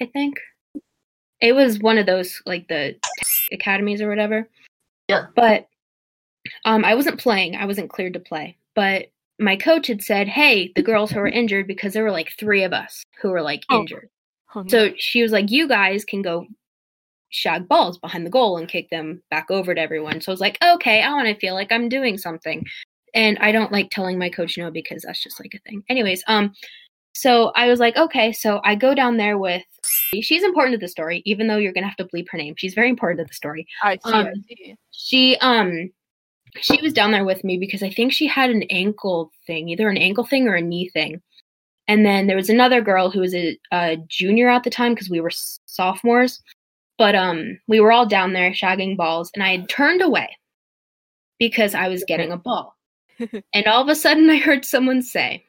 [0.00, 0.38] I think
[1.42, 2.96] it was one of those like the
[3.52, 4.48] academies or whatever.
[5.08, 5.26] Yeah.
[5.36, 5.68] But
[6.64, 7.56] um, I wasn't playing.
[7.56, 8.56] I wasn't cleared to play.
[8.74, 12.32] But my coach had said, "Hey, the girls who were injured, because there were like
[12.38, 13.80] three of us who were like Oh.
[13.80, 14.08] injured."
[14.54, 14.68] Oh, no.
[14.68, 16.46] So she was like, "You guys can go
[17.30, 20.40] shag balls behind the goal and kick them back over to everyone." So I was
[20.40, 22.64] like, "Okay, I want to feel like I'm doing something."
[23.14, 25.82] And I don't like telling my coach no because that's just like a thing.
[25.88, 26.52] Anyways, um
[27.14, 29.64] so I was like, "Okay." So I go down there with
[30.20, 32.54] she's important to the story even though you're going to have to bleep her name.
[32.56, 33.66] She's very important to the story.
[33.82, 34.00] I see.
[34.12, 34.76] I um, see.
[34.90, 35.90] She um
[36.60, 39.88] she was down there with me because I think she had an ankle thing, either
[39.88, 41.22] an ankle thing or a knee thing.
[41.88, 45.10] And then there was another girl who was a, a junior at the time because
[45.10, 45.30] we were
[45.66, 46.42] sophomores.
[46.98, 50.36] But um we were all down there shagging balls and I had turned away
[51.38, 52.76] because I was getting a ball.
[53.54, 55.44] and all of a sudden I heard someone say,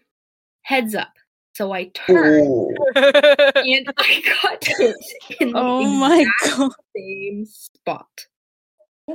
[0.61, 1.13] "Heads up."
[1.53, 2.75] So I turned Ooh.
[2.95, 4.95] and I got hit
[5.39, 6.71] in the Oh my exact god.
[6.95, 8.25] same spot.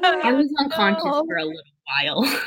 [0.03, 1.25] I was unconscious no.
[1.27, 2.41] for a little while.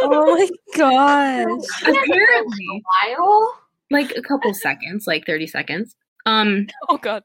[0.00, 1.82] Oh my gosh.
[1.82, 3.58] Apparently, A while.
[3.90, 5.96] like a couple seconds, like 30 seconds.
[6.26, 7.22] Um oh god.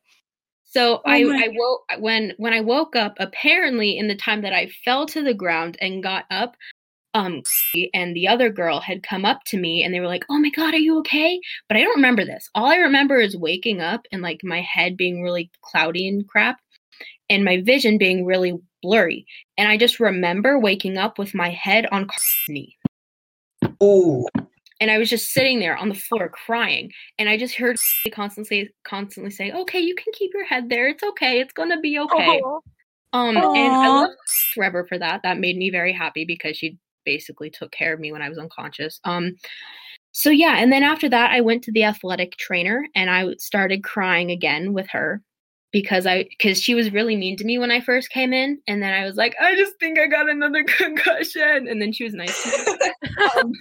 [0.64, 4.54] so Oh I I woke when when I woke up apparently in the time that
[4.54, 6.56] I fell to the ground and got up
[7.16, 7.42] um
[7.94, 10.50] and the other girl had come up to me and they were like, "Oh my
[10.50, 12.48] god, are you okay?" But I don't remember this.
[12.54, 16.60] All I remember is waking up and like my head being really cloudy and crap
[17.30, 19.26] and my vision being really blurry.
[19.58, 22.78] And I just remember waking up with my head on Carl's knee.
[23.82, 24.26] Ooh.
[24.82, 27.78] and I was just sitting there on the floor crying, and I just heard
[28.12, 30.88] constantly, constantly say, "Okay, you can keep your head there.
[30.90, 31.40] It's okay.
[31.40, 32.62] It's gonna be okay." Oh.
[33.14, 34.10] Um, and I love
[34.54, 35.22] Forever for that.
[35.24, 38.38] That made me very happy because she basically took care of me when I was
[38.38, 39.00] unconscious.
[39.04, 39.36] Um,
[40.12, 43.84] so yeah, and then after that, I went to the athletic trainer and I started
[43.84, 45.22] crying again with her
[45.72, 48.82] because I because she was really mean to me when I first came in, and
[48.82, 52.14] then I was like, I just think I got another concussion, and then she was
[52.14, 52.66] nice to me.
[53.40, 53.52] Um,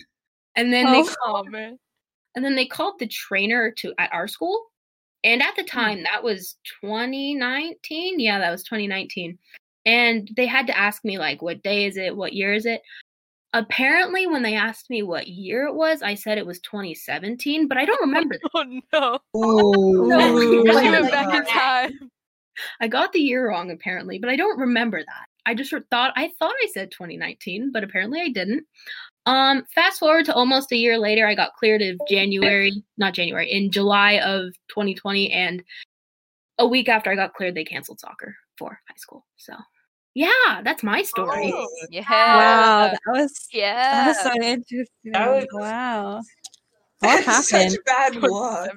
[0.57, 1.14] and then they Oh.
[1.24, 1.78] Oh man.
[2.37, 4.64] and then they called the trainer to at our school
[5.24, 5.68] and at the Hmm.
[5.70, 9.38] time that was 2019 yeah that was 2019
[9.87, 12.83] and they had to ask me like what day is it what year is it
[13.55, 17.79] apparently when they asked me what year it was i said it was 2017 but
[17.79, 18.51] i don't remember that.
[18.53, 19.40] Oh no.
[19.40, 20.09] Ooh.
[20.09, 20.38] No.
[20.40, 22.11] You Like, went back in time.
[22.81, 26.31] i got the year wrong apparently but i don't remember that i just thought i
[26.38, 28.64] thought i said 2019 but apparently i didn't
[29.27, 33.51] um fast forward to almost a year later i got cleared of january not january
[33.51, 35.62] in july of 2020 and
[36.59, 39.55] a week after i got cleared they canceled soccer for high school so
[40.14, 42.03] yeah that's my story Oh, yeah.
[42.37, 43.74] Wow, that was yeah.
[43.74, 44.09] that Yeah.
[44.09, 45.12] was so interesting.
[45.12, 46.22] That was- wow.
[47.00, 47.72] What happened?
[47.72, 48.70] Such bad luck.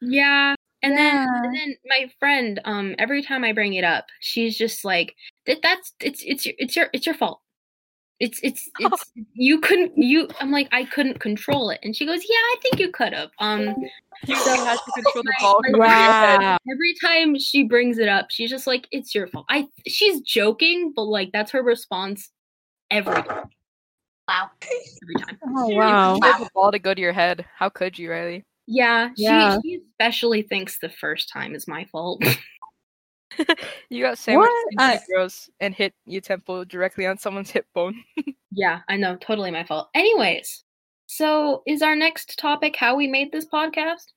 [0.00, 4.56] yeah and then and then my friend um every time i bring it up she's
[4.56, 5.14] just like
[5.46, 7.40] that that's it's it's your it's your it's your fault
[8.20, 12.20] it's it's it's you couldn't you i'm like i couldn't control it and she goes
[12.28, 13.74] yeah i think you could have um
[14.26, 15.60] You So- had to control the ball.
[15.62, 15.70] right.
[15.70, 16.40] from your head.
[16.40, 16.56] Wow.
[16.72, 20.92] every time she brings it up she's just like it's your fault i she's joking
[20.96, 22.30] but like that's her response
[22.90, 23.50] every time.
[24.28, 24.50] Wow.
[25.02, 26.14] every time Oh You wow.
[26.18, 27.44] the ball to go to your head.
[27.54, 28.44] How could you, Riley?
[28.66, 29.58] yeah, Yeah.
[29.62, 32.22] She, she especially thinks the first time is my fault
[33.90, 34.72] You got sandwiched What?
[34.72, 38.02] into I- gross and hit your temple directly on someone's hip bone.
[38.52, 40.64] yeah i know totally my fault anyways
[41.06, 44.12] so is our next topic how we made this podcast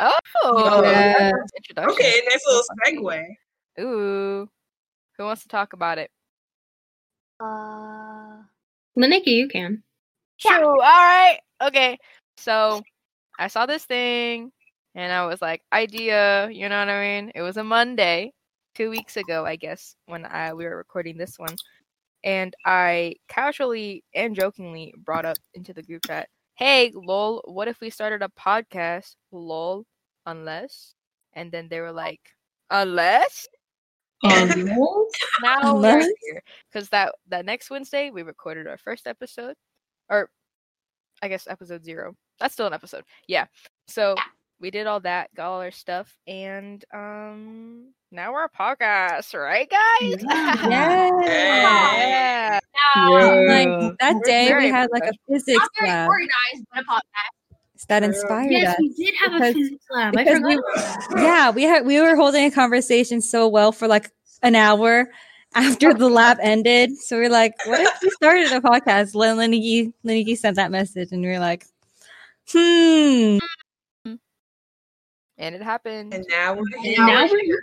[0.00, 1.30] Oh, Yeah.
[1.30, 1.84] that's an.
[1.90, 3.26] Okay, nice little segue.
[3.80, 4.48] Ooh,
[5.16, 6.10] who wants to talk about it?
[7.40, 8.42] Uh,
[8.96, 9.82] Laniki, you can
[10.44, 10.58] Yeah.
[10.58, 10.68] True.
[10.68, 11.38] All right.
[11.62, 11.98] Okay.
[12.36, 12.82] So
[13.38, 14.52] I saw this thing
[14.94, 17.32] and I was like, idea, you know what I mean?
[17.34, 18.32] It was a Monday,
[18.74, 21.56] two weeks ago, I guess, when I we were recording this one.
[22.24, 27.80] And I casually and jokingly brought up into the group chat, hey, lol, what if
[27.80, 29.16] we started a podcast?
[29.30, 29.84] Lol,
[30.24, 30.94] unless.
[31.34, 31.92] And then they were oh.
[31.92, 32.20] like,
[32.70, 33.46] unless?
[35.42, 36.42] Now we're here.
[36.72, 39.54] Because that, that next Wednesday, we recorded our first episode.
[40.08, 40.30] Or
[41.20, 42.14] I guess episode zero.
[42.40, 43.04] That's still an episode.
[43.28, 43.46] Yeah.
[43.86, 44.14] So
[44.60, 49.68] we did all that, got all our stuff, and um, now we're a podcast, right,
[49.68, 50.24] guys?
[50.70, 51.10] Yeah.
[51.22, 52.60] yeah.
[52.96, 53.10] Now,
[53.46, 53.90] Like Yeah.
[54.00, 57.86] that We're day, we had like a physics not very lab organized, but a podcast.
[57.88, 58.76] that inspired Yes, us.
[58.78, 60.16] we did have a physics lab.
[60.16, 61.14] I because forgot.
[61.16, 64.10] we, yeah, we had we were holding a conversation so well for like
[64.42, 65.10] an hour
[65.54, 66.96] after the lab ended.
[66.98, 69.14] So we are like, what if we started a podcast?
[69.14, 71.66] Len Lenigi Lenigi sent that message, and we are like,
[72.50, 73.38] hmm.
[75.38, 76.14] And it happened.
[76.14, 77.06] And now we're And here.
[77.06, 77.60] now we're here.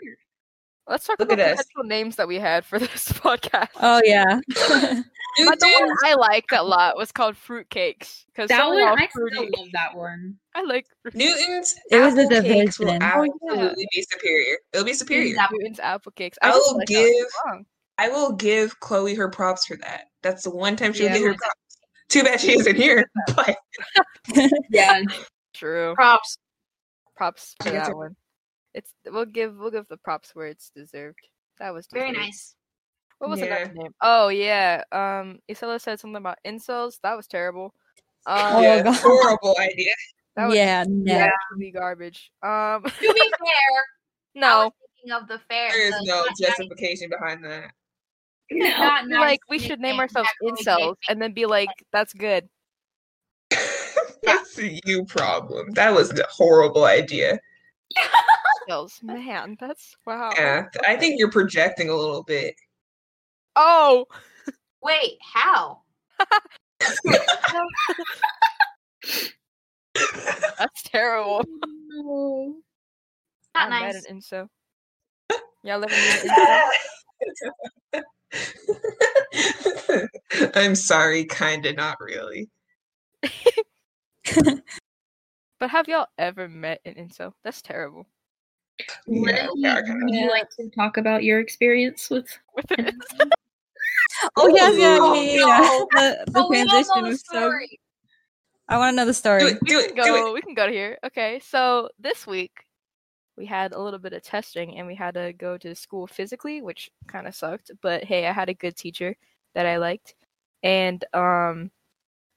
[0.88, 1.58] Let's talk Look about the us.
[1.64, 3.70] potential names that we had for this podcast.
[3.80, 4.40] Oh yeah.
[5.38, 8.96] Dude, but the one I liked a lot was called fruitcakes because That one, all
[8.98, 10.36] I still love that one.
[10.54, 13.04] I like fruit- Newton's It was a apple cakes will division.
[13.14, 13.30] Oh, yeah.
[13.54, 14.58] absolutely be superior.
[14.74, 15.40] It'll be superior.
[15.40, 16.38] Apple- Newton's apple cakes.
[16.42, 17.26] I just will like give-
[17.98, 20.06] I will give Chloe her props for that.
[20.24, 21.14] That's the one time she'll Yeah.
[21.20, 21.78] get her props.
[22.10, 23.10] Too bad she isn't here.
[23.36, 23.56] But
[24.70, 25.04] Yeah.
[25.54, 25.94] True.
[25.96, 26.38] Props.
[27.22, 28.16] Props for that one.
[28.74, 31.20] It's we'll give we'll give the props where it's deserved.
[31.60, 32.56] That was Very nice.
[33.20, 33.46] What was Yeah.
[33.58, 33.94] another name?
[34.02, 34.84] Oh yeah.
[34.92, 36.98] Um Isela said something about incels.
[37.04, 37.76] That was terrible.
[38.26, 38.96] Um Oh, yeah, God.
[39.04, 39.94] horrible idea.
[40.36, 41.14] that was yeah, no.
[41.14, 42.32] actually garbage.
[42.42, 43.08] Um To be
[43.38, 43.76] fair,
[44.36, 44.58] I no.
[44.64, 45.70] was thinking of the fair.
[45.70, 47.70] There is the no not justification behind that.
[48.50, 48.66] No.
[48.80, 52.50] not nice like we should name ourselves that incels and then be like, that's good.
[54.24, 55.72] That's a you problem.
[55.72, 57.40] That was a horrible idea.
[58.70, 59.02] Incels.
[59.04, 60.30] Man, that's wow.
[60.38, 62.56] Yeah, I think you're projecting a little bit.
[63.56, 64.06] Oh
[64.82, 65.82] Wait, how?
[70.58, 71.46] that's terrible.
[73.54, 73.82] Not I'm nice.
[73.82, 74.50] mad at incel.
[75.64, 76.62] Y'all living in incel?
[80.56, 82.50] I'm sorry, kinda, not really.
[85.60, 87.34] But have y'all ever met an incel?
[87.44, 88.08] That's terrible.
[89.06, 92.28] Yeah, we are kinda- Would you like to talk about your experience with?
[92.56, 93.30] With an incel?
[94.38, 95.62] Oh yes, yeah, yeah, yeah.
[95.62, 95.80] yeah.
[96.26, 97.52] The, the Oh, we all know transition the was so.
[98.70, 99.42] I want to know the story.
[99.42, 100.28] Do it, do we it, can do go.
[100.28, 100.34] it.
[100.34, 100.98] We can go to here.
[101.06, 102.52] Okay, so this week
[103.38, 106.62] we had a little bit of testing, and we had to go to school physically,
[106.62, 107.72] which kind of sucked.
[107.82, 109.16] But hey, I had a good teacher
[109.56, 110.14] that I liked,
[110.64, 111.72] and um,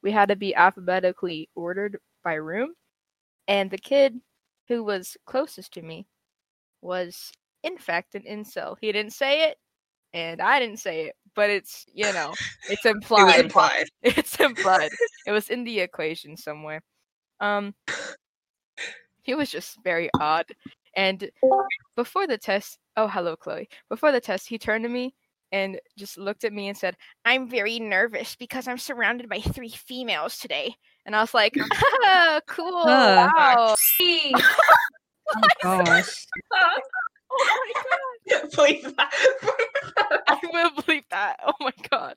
[0.05, 2.75] we had to be alphabetically ordered by room,
[3.49, 4.21] and the kid
[4.69, 6.07] who was closest to me
[6.83, 8.77] was in fact an incel.
[8.81, 9.57] He didn't say it,
[10.12, 12.35] and I didn't say it, but it's you know
[12.71, 13.38] it's implied.
[13.38, 13.87] It implied.
[14.03, 14.90] It's implied.
[15.27, 16.83] it was in the equation somewhere.
[17.40, 17.75] Um,
[19.23, 20.47] he was just very odd.
[20.97, 21.29] And
[21.97, 23.69] before the test, oh hello Chloe.
[23.88, 25.14] Before the test, he turned to me
[25.55, 29.69] and just looked at me and said, "I'm very nervous because I'm surrounded by three
[29.71, 30.75] females today."
[31.07, 31.57] And I was like,
[32.05, 33.31] ah, "Cool, Ah.
[33.37, 33.75] wow."
[35.37, 36.27] Oh gosh.
[37.37, 38.51] Oh my god.
[38.53, 38.87] Please.
[38.99, 41.40] I will believe that.
[41.45, 42.14] Oh my god.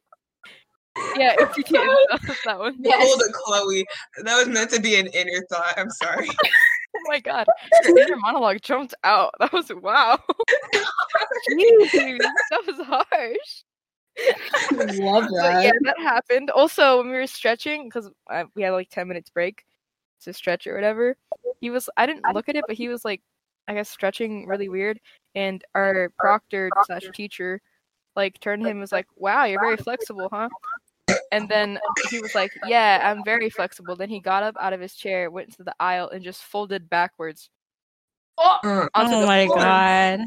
[1.15, 2.78] Yeah, if you can, that's that one.
[2.86, 3.86] Hold it, Chloe.
[4.23, 5.73] That was meant to be an inner thought.
[5.78, 6.28] I'm sorry.
[6.97, 7.47] Oh my god,
[7.86, 9.33] your inner monologue jumped out.
[9.39, 10.19] That was wow.
[11.51, 12.17] Jeez,
[12.49, 13.63] that was harsh.
[14.99, 16.49] Love But yeah, that happened.
[16.49, 18.10] Also, when we were stretching, because
[18.55, 19.63] we had like ten minutes break
[20.23, 21.15] to stretch or whatever,
[21.62, 21.89] he was.
[21.97, 23.21] I didn't look at it, but he was like,
[23.67, 24.99] I guess stretching really weird.
[25.36, 27.62] And our proctor slash teacher,
[28.15, 30.49] like, turned to him and was like, "Wow, you're very flexible, huh?"
[31.31, 34.79] And then he was like, "Yeah, I'm very flexible." Then he got up out of
[34.79, 37.49] his chair, went into the aisle, and just folded backwards
[38.37, 39.57] Oh, onto Oh the my floor.
[39.57, 40.19] god.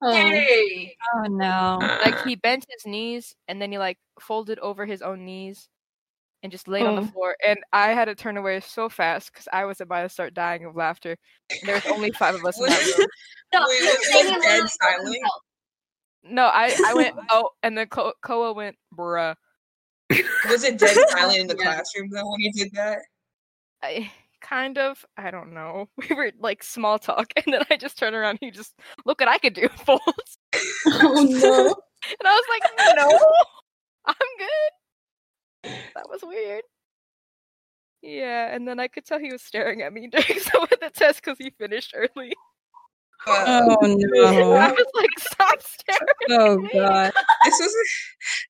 [0.00, 0.94] Oh, hey.
[1.14, 1.78] Oh no.
[2.04, 5.68] Like he bent his knees and then he like folded over his own knees
[6.42, 7.02] and just laid on Oh.
[7.02, 7.36] the floor.
[7.46, 10.64] And I had to turn away so fast because I was about to start dying
[10.64, 11.16] of laughter.
[11.64, 13.06] There was only five of us in that room.
[13.52, 15.16] No, Wait, he was dead silent?
[16.22, 19.34] No, I, I went oh, and then Ko- Koa went bruh.
[20.48, 21.64] Was it dead silent in the Yeah.
[21.64, 23.00] classroom though when he did that?
[23.82, 25.88] I kind of I don't know.
[26.08, 28.38] We were like small talk, and then I just turned around.
[28.40, 30.38] And he just look what I could do, folds.
[30.86, 31.74] oh no.
[32.20, 33.18] And I was like, no,
[34.06, 35.72] I'm good.
[35.94, 36.62] That was weird.
[38.00, 40.90] Yeah, and then I could tell he was staring at me during some of the
[40.94, 42.32] tests because he finished early.
[43.30, 44.52] Uh, no!
[44.52, 46.00] I was like, stop staring.
[46.30, 47.12] Oh god.
[47.44, 47.74] this was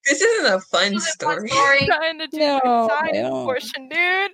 [0.07, 1.49] this isn't a fun Was it one story.
[1.49, 1.87] story?
[1.87, 4.31] trying to do No, my I portion, dude.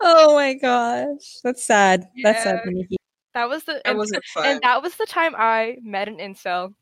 [0.00, 1.40] Oh my gosh.
[1.42, 2.06] That's sad.
[2.22, 2.96] That's sad, Nikki.
[3.34, 4.46] That was the that and, wasn't fun.
[4.46, 6.74] and that was the time I met an incel.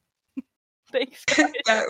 [0.92, 1.50] Thanks, guys.
[1.66, 1.87] that,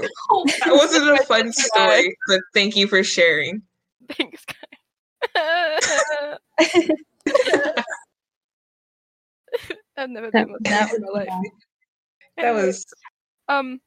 [0.64, 3.62] that wasn't a fun story, but thank you for sharing.
[4.08, 4.44] Thanks,
[5.34, 5.80] guys.
[9.96, 11.28] I've never That- been with that in my life.
[12.36, 12.84] That was
[13.48, 13.80] um.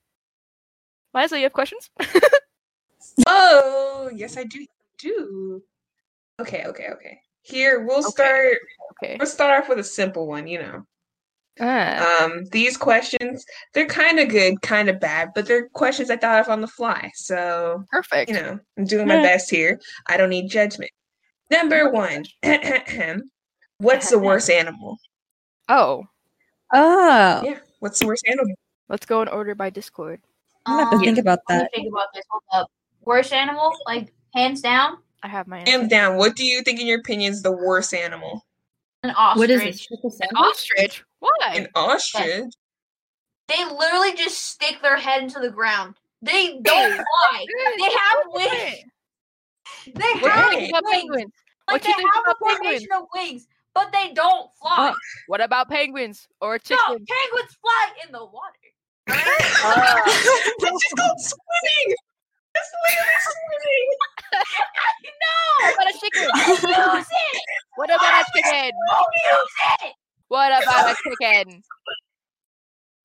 [1.13, 1.89] Liza, you have questions?
[3.27, 4.65] Oh, yes, I do.
[4.97, 5.63] Do.
[6.41, 7.19] Okay, okay, okay.
[7.43, 8.09] Here, we'll Okay.
[8.09, 8.57] start.
[9.03, 9.15] Okay.
[9.19, 10.47] We'll start off with a simple one.
[10.47, 10.85] You know,
[11.61, 16.17] Ah, um, these questions they're kind of good, kind of bad, but they're questions I
[16.17, 17.11] thought of on the fly.
[17.15, 18.29] So perfect.
[18.29, 19.21] you know, I'm doing my Yeah.
[19.21, 19.79] best here.
[20.07, 20.91] I don't need judgment.
[21.51, 22.25] Number one,
[23.77, 24.97] what's the worst animal?
[25.69, 26.05] Oh,
[26.73, 28.53] Oh, Yeah, what's the worst animal?
[28.89, 30.19] let's go in order by Discord.
[30.65, 31.71] I'm gonna have to Um, think about that.
[31.73, 32.23] think about this.
[32.29, 32.71] Hold up.
[33.01, 35.71] Worst animal, like hands down, I have my answer.
[35.77, 38.45] Hands down, what do you think, in your opinion, is the worst animal?
[39.03, 39.37] an ostrich.
[39.37, 40.19] What is this?
[40.21, 41.03] An ostrich.
[41.19, 41.51] Why?
[41.53, 42.51] An ostrich.
[43.47, 45.95] They literally just stick their head into the ground.
[46.23, 47.45] They don't fly.
[47.77, 48.83] They have wings.
[49.85, 50.91] They What do you have think about wings.
[50.91, 51.31] penguins?
[51.67, 52.61] Like What they you think have a about penguins?
[52.63, 54.91] formation of wings, but they don't fly.
[54.91, 54.95] Oh,
[55.27, 57.07] What about penguins or no, chickens?
[57.07, 58.65] penguins fly in the water.
[59.07, 59.61] That's
[60.59, 61.95] just called swimming.
[62.55, 63.87] That's literally swimming.
[65.21, 66.29] no, What about a chicken?
[66.95, 67.41] use it.
[67.75, 68.71] What about a chicken?
[68.89, 69.93] Don't use it.
[70.27, 71.61] What about a chicken?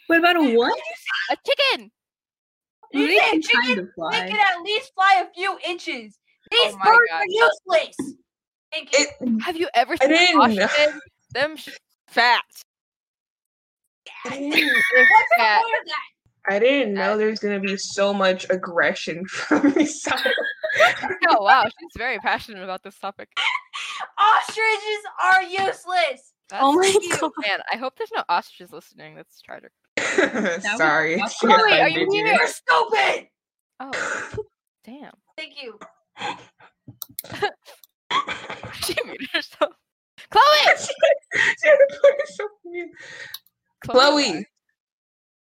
[0.06, 0.78] What about a what?
[1.30, 1.90] A chicken.
[2.92, 4.28] You They said can kind of They fly.
[4.28, 6.18] can at least fly a few inches.
[6.52, 7.20] Oh These Oh birds God.
[7.20, 7.96] are useless.
[8.72, 9.06] Thank you.
[9.20, 10.64] It, Have you ever I seen an didn't know.
[10.64, 10.94] ostrich?
[11.32, 11.68] Them sh-
[12.08, 12.42] fat.
[14.26, 15.62] I didn't, They're What's fat.
[15.62, 16.54] point of that?
[16.54, 20.32] I didn't know there's gonna be so much aggression from this side.
[21.28, 23.28] Oh wow, she's very passionate about this topic.
[24.18, 26.32] Ostriches are useless.
[26.48, 27.20] That's Oh my cute.
[27.20, 27.30] God.
[27.38, 29.14] Man, I hope there's no ostriches listening.
[29.14, 29.70] That's tragic.
[30.76, 31.22] Sorry.
[31.38, 32.26] Chloe, are you offended here?
[32.34, 33.28] You're stupid.
[33.78, 33.90] Oh,
[34.84, 35.12] damn.
[35.36, 35.78] Thank you.
[38.84, 39.72] She muted herself.
[40.30, 40.42] Chloe.
[41.34, 42.90] She had to put herself on mute.
[43.84, 44.46] Chloe,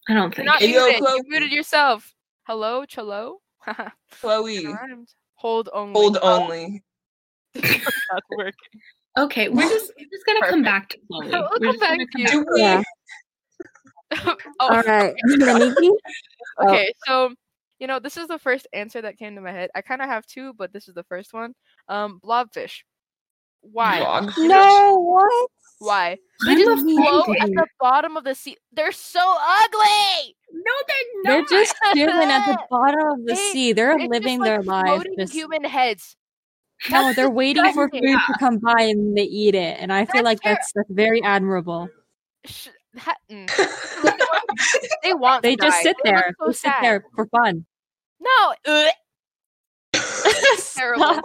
[0.09, 0.45] I don't You're think.
[0.45, 0.97] not Hey, yo.
[0.97, 1.17] Chloe.
[1.17, 2.13] You muted yourself.
[2.47, 3.37] Hello, Cholo.
[4.21, 4.65] Chloe,
[5.35, 5.93] Hold only.
[5.93, 6.43] hold oh.
[6.43, 6.83] only.
[7.53, 8.53] That's working.
[9.17, 11.27] Okay, we're just we're just gonna come back to Chloe.
[11.29, 12.45] We'll We're come back to you.
[12.53, 12.61] we?
[12.61, 12.81] Yeah.
[14.25, 15.97] oh, All right, Oh.
[16.67, 16.93] okay.
[17.07, 17.33] So
[17.79, 19.69] you know, this is the first answer that came to my head.
[19.75, 21.53] I kind of have two, but this is the first one.
[21.87, 22.81] Um, blobfish.
[23.61, 23.99] Why?
[24.01, 24.47] Dogfish?
[24.47, 25.49] No, what?
[25.79, 26.17] Why?
[26.45, 28.57] They just float at the bottom of the sea.
[28.71, 30.35] They're so ugly.
[30.53, 31.47] No, they're not.
[31.49, 33.73] They're just chilling at the bottom of the They- sea.
[33.73, 34.89] They're living just their like lives.
[35.03, 36.15] floating Just human heads.
[36.89, 38.13] no, That's they're waiting for disgusting.
[38.19, 39.77] food to come by and they eat it.
[39.79, 40.53] And I feel like fair.
[40.53, 41.89] that's that's very admirable.
[42.45, 42.67] Sh-
[43.05, 43.49] that- mm.
[45.03, 45.41] They want.
[45.43, 45.81] They to just die.
[45.83, 46.35] sit They there.
[46.39, 47.65] so they sit there for fun.
[48.21, 48.53] No.
[50.25, 51.21] ugh, terrible.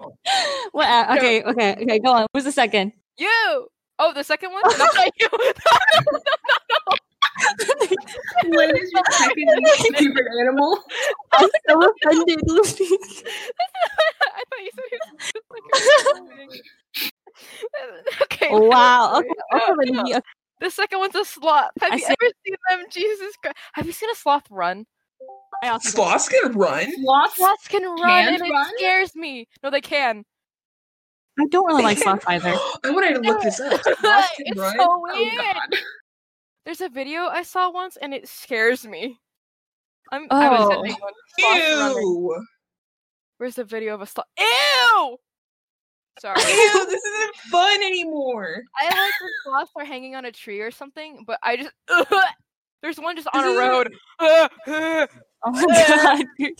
[0.72, 0.86] what?
[0.88, 1.98] uh, okay, okay, okay.
[1.98, 2.26] Go on.
[2.32, 2.92] Who's the second?
[3.16, 3.68] You.
[3.98, 4.62] Oh, the second one?
[4.64, 5.28] No, not you.
[5.32, 5.38] No,
[8.50, 10.78] no, What is your second favorite animal?
[11.32, 12.84] I'm so offended, Lucy.
[12.84, 16.60] I thought you said he was
[18.18, 18.48] a- okay.
[18.50, 19.18] Oh, wow.
[19.18, 19.28] Okay.
[19.52, 20.20] No, okay, no.
[20.60, 21.70] The second one's a sloth.
[21.80, 22.80] Have I you see- ever seen them?
[22.90, 23.56] Jesus Christ.
[23.74, 24.86] Have you seen a sloth run?
[25.62, 26.92] I also- Sloths can run.
[27.02, 27.36] Sloths?
[27.36, 28.66] Sloths can run Can and run?
[28.74, 29.46] it scares me.
[29.62, 30.24] No, they can.
[31.40, 32.50] I don't really like sloth either.
[32.84, 33.80] I wanted to look this up.
[33.82, 34.00] Sloths
[34.36, 34.76] can it's run.
[34.76, 35.36] so Oh weird.
[35.36, 35.78] god.
[36.64, 39.18] There's a video I saw once and it scares me.
[40.10, 40.70] I'm I was Oh.
[40.70, 41.12] sending one.
[41.38, 42.44] Sloth running.
[43.38, 44.26] Where's the video of a sloth?
[44.38, 45.16] Ew!
[46.20, 46.34] Sorry.
[46.40, 48.62] Ew, this isn't fun anymore.
[48.80, 51.70] I like when sloths are hanging on a tree or something, but I just
[52.82, 53.92] there's one just on a road.
[55.44, 55.64] Oh my
[56.38, 56.48] god.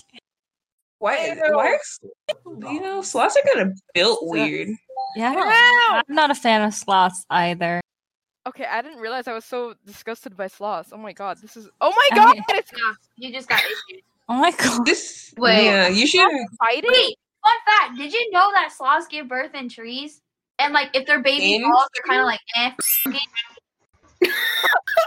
[1.01, 1.29] Why?
[1.37, 1.57] Ew.
[1.57, 1.77] Why?
[1.77, 4.69] Are, you know, sloths are kind of built weird.
[5.17, 6.03] Yeah, I don't- Ew!
[6.09, 7.81] I'm not a fan of sloths either.
[8.47, 10.91] Okay, I didn't realize I was so disgusted by sloths.
[10.93, 14.03] Oh my god, this is Oh my I- god, it's Yeah, you just got issues.
[14.29, 14.85] Oh my god.
[14.85, 15.33] This.
[15.39, 15.65] Wait.
[15.67, 16.29] Yeah, you should.
[16.59, 16.91] fighting.
[16.91, 17.97] Wait, fun fact.
[17.99, 20.21] Did you know that sloths give birth in trees?
[20.59, 22.71] And like if they're baby In sloths, they're kind of like eh.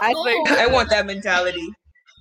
[0.00, 1.68] I think I want that mentality.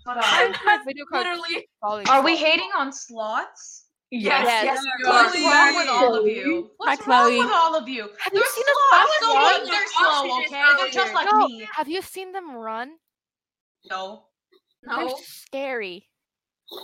[0.06, 0.46] Hold I
[0.78, 0.86] on.
[0.86, 1.68] video called Literally.
[1.80, 3.86] Falling Are we hating on slots?
[4.10, 4.46] Yes.
[4.46, 4.64] Yes.
[4.84, 4.86] Yes.
[5.08, 5.46] What's Chloe.
[5.46, 6.72] wrong with all of you?
[6.82, 8.10] Hi, What's wrong with all of you?
[8.20, 8.90] Have you They're seen a slow.
[8.90, 9.54] sloth I don't run?
[9.62, 10.56] think they're slow, okay?
[10.62, 11.68] out They're just like No, me.
[11.74, 12.92] have you seen them run?
[13.90, 14.26] No.
[14.84, 16.08] They're scary.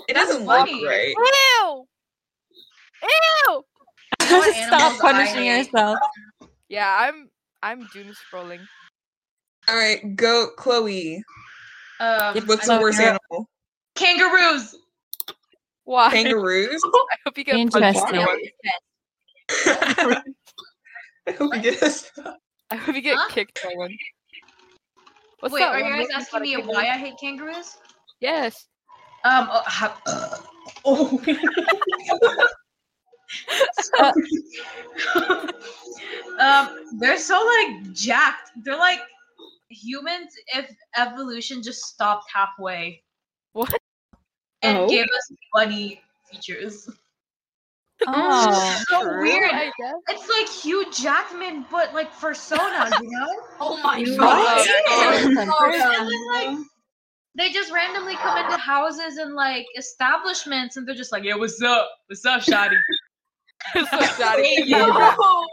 [0.08, 0.86] It doesn't look funny.
[0.86, 1.14] right.
[1.62, 1.86] Ew!
[3.04, 3.64] Ew!
[4.68, 5.98] Stop punishing yourself.
[6.70, 7.30] Yeah, I'm
[7.64, 8.60] I'm doom scrolling.
[9.68, 11.24] All right, go, Chloe.
[12.00, 13.10] Um, What's the worst Chloe.
[13.10, 13.50] animal?
[13.96, 14.76] Kangaroos.
[15.86, 16.12] Why?
[16.24, 16.82] Kangaroos.
[16.84, 18.48] I hope you get punched Interesting.
[21.28, 22.12] I hope we get us.
[22.70, 23.28] I hope you get Huh?
[23.30, 23.96] kicked by one.
[25.40, 26.74] What's Wait, are one you guys movie asking me kangaroo?
[26.74, 27.78] why I hate kangaroos?
[28.20, 28.68] Yes.
[29.24, 29.48] Um.
[29.52, 30.38] Uh, ha- uh,
[30.86, 31.22] oh.
[36.40, 37.00] um.
[37.00, 38.52] They're so like jacked.
[38.64, 39.00] They're like
[39.70, 43.04] humans if evolution just stopped halfway
[43.54, 43.74] What?
[44.62, 44.90] and Oh.
[44.90, 46.02] gave us bunny
[46.32, 46.90] features.
[48.06, 48.84] Oh.
[48.90, 49.50] so True, weird.
[49.52, 49.96] I guess.
[50.10, 53.28] It's like Hugh Jackman, but like persona, you know?
[53.60, 54.18] Oh my What?
[54.20, 54.68] god.
[55.18, 55.38] And
[56.08, 56.58] then, like,
[57.36, 61.60] they just randomly come into houses and like establishments, and they're just like, "Yeah, what's
[61.64, 61.90] up?
[62.08, 62.78] What's up, Shotty?"
[63.74, 64.70] so shoddy.
[64.70, 65.48] No.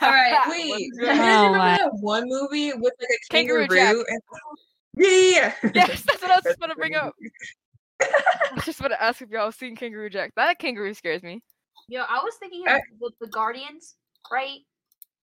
[0.00, 3.32] All right, Wait, What's you guys Oh, remember my- that one movie with like a
[3.32, 4.04] Kangaroo kangaroo?
[4.04, 4.06] Jack.
[4.08, 4.22] and-
[4.98, 5.70] Yeah, yeah, yeah.
[5.74, 7.14] Yes, that's what I was just going to bring up.
[8.02, 10.32] I was just want to ask if y'all seen Kangaroo Jack.
[10.36, 11.42] That kangaroo scares me.
[11.88, 13.96] Yo, I was thinking Uh, of the, the Guardians,
[14.32, 14.60] right?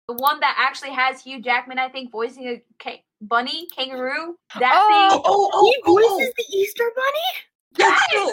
[0.08, 4.36] The one that actually has Hugh Jackman, I think, voicing a ca- bunny, kangaroo.
[4.58, 5.22] That Oh, thing.
[5.24, 7.78] Oh, oh, He oh, voices oh, the Easter Bunny?
[7.78, 8.00] yes!
[8.14, 8.32] no.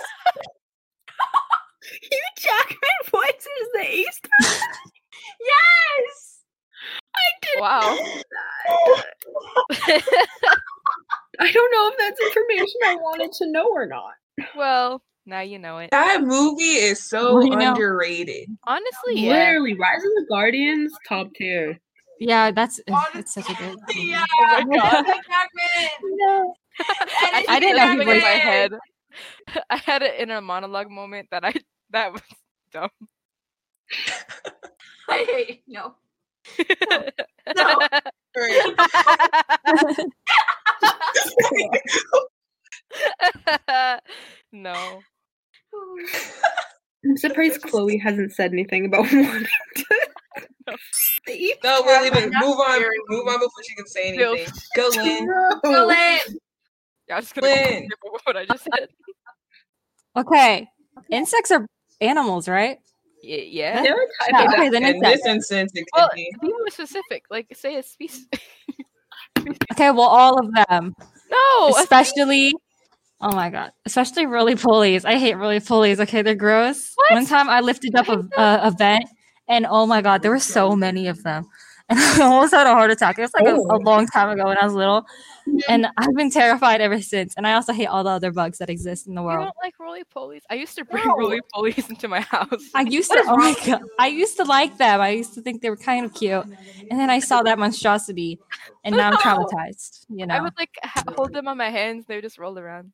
[2.02, 4.30] Hugh Jackman voices the Easter
[5.40, 6.36] Yes.
[7.60, 7.82] Wow.
[11.42, 14.14] I don't know if that's information I wanted to know or not.
[14.56, 15.92] well, now you know it.
[15.92, 18.50] That movie is so Well, you know- underrated.
[18.68, 19.34] Honestly, yeah.
[19.34, 21.80] Literally, Rise of the Guardians, top tier.
[22.20, 22.80] Yeah, that's
[23.16, 23.78] it's such a good.
[23.88, 24.08] movie.
[24.10, 24.26] Yeah.
[24.40, 25.06] Oh my god.
[26.04, 26.54] No.
[26.82, 28.72] I, I didn't know he in my head.
[29.70, 31.54] I had it in a monologue moment that I
[31.92, 32.22] that was
[32.74, 32.90] dumb.
[35.10, 35.96] I hate no.
[37.56, 37.90] No.
[44.52, 45.02] no.
[47.06, 49.86] I'm surprised Chloe hasn't said anything about wanting to.
[51.26, 52.32] The No, wait, leave it.
[52.32, 52.76] That's Move on.
[52.76, 52.98] scary.
[53.10, 54.54] Move on before she can say Still- anything.
[54.76, 55.26] Go, Lynn.
[55.64, 55.86] Go No.
[55.88, 56.20] Lynn.
[57.08, 57.90] Yeah, I'm just gonna go Lynn.
[58.24, 58.90] what I just said.
[60.16, 60.68] Okay,
[61.12, 61.66] insects are
[62.02, 62.78] animals, right?
[63.24, 63.82] Y- yeah.
[63.84, 65.24] They're a type Yeah, of okay, then In insects.
[65.24, 66.32] this instance, it Well, be.
[66.42, 67.26] be more specific.
[67.30, 68.28] Like, say a species.
[69.72, 70.94] Okay, well, all of them,
[71.32, 71.70] no.
[71.78, 72.54] especially.
[73.22, 75.06] Oh my god, especially roly polies.
[75.06, 76.00] I hate roly polies.
[76.00, 76.92] Okay, they're gross.
[76.96, 77.14] What?
[77.14, 79.06] One time I lifted up a, a, a vent,
[79.48, 81.46] and oh my god, there were so many of them,
[81.90, 83.18] and I almost had a heart attack.
[83.18, 83.78] It was like a, a Oh.
[83.84, 85.06] long time ago when I was little,
[85.70, 87.34] and I've been terrified ever since.
[87.36, 89.40] And I also hate all the other bugs that exist in the world.
[89.42, 90.42] You don't like roly polies?
[90.50, 91.16] I used to bring No.
[91.18, 92.70] roly polies into my house.
[92.76, 93.18] I used to.
[93.20, 93.82] is Oh my god!
[94.00, 95.02] I used to like them.
[95.02, 96.46] I used to think they were kind of cute,
[96.90, 98.40] and then I saw that monstrosity,
[98.84, 100.06] and now I'm traumatized.
[100.10, 100.36] You know.
[100.36, 102.06] I would like ha- hold them on my hands.
[102.06, 102.92] They would just roll around.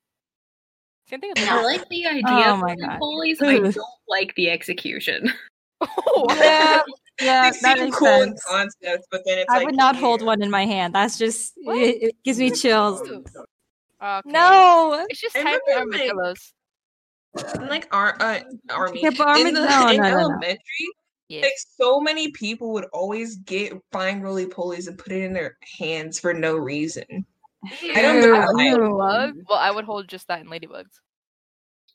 [1.08, 2.98] Same thing with I like the idea Oh of my the God.
[2.98, 3.40] police.
[3.40, 3.76] I don't
[4.08, 5.32] like the execution.
[5.82, 6.80] Oh, yeah,
[7.20, 8.44] yeah, They that seem makes cool in sense.
[8.44, 10.94] concept, but then it's I like would not hold one in my hand.
[10.94, 13.00] That's just it, it gives me chills.
[13.02, 13.20] Okay.
[14.26, 15.06] No.
[15.08, 16.52] It's just I tiny remember, like- armadillos.
[17.54, 18.40] In, like our uh,
[18.70, 20.18] army Yeah, but in, the, no, in no, no, no.
[20.20, 20.58] elementary
[21.28, 21.42] Yeah.
[21.42, 25.58] like so many people would always get find roly polies and put it in their
[25.78, 27.04] hands for no reason
[27.94, 28.64] I don't know why.
[28.64, 28.96] ew.
[28.96, 29.34] Bug?
[29.50, 30.86] Well, I would hold just that in ladybugs.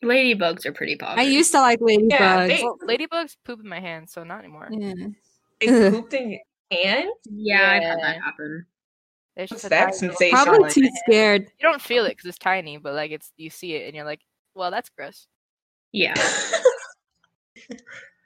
[0.03, 1.21] Ladybugs are pretty popular.
[1.21, 2.09] I used to like ladybugs.
[2.09, 4.67] Yeah, they- Well, ladybugs poop in my hand, so not anymore.
[4.71, 4.93] Yeah.
[5.59, 6.39] they pooped in your
[6.83, 8.65] hand Yeah, I've had that happen.
[9.35, 10.73] It's just What's that sensation Probably like?
[10.73, 11.43] too scared.
[11.59, 14.05] You don't feel it because it's tiny, but like it's you see it and you're
[14.05, 14.21] like,
[14.55, 15.27] well, that's gross.
[15.91, 16.15] Yeah.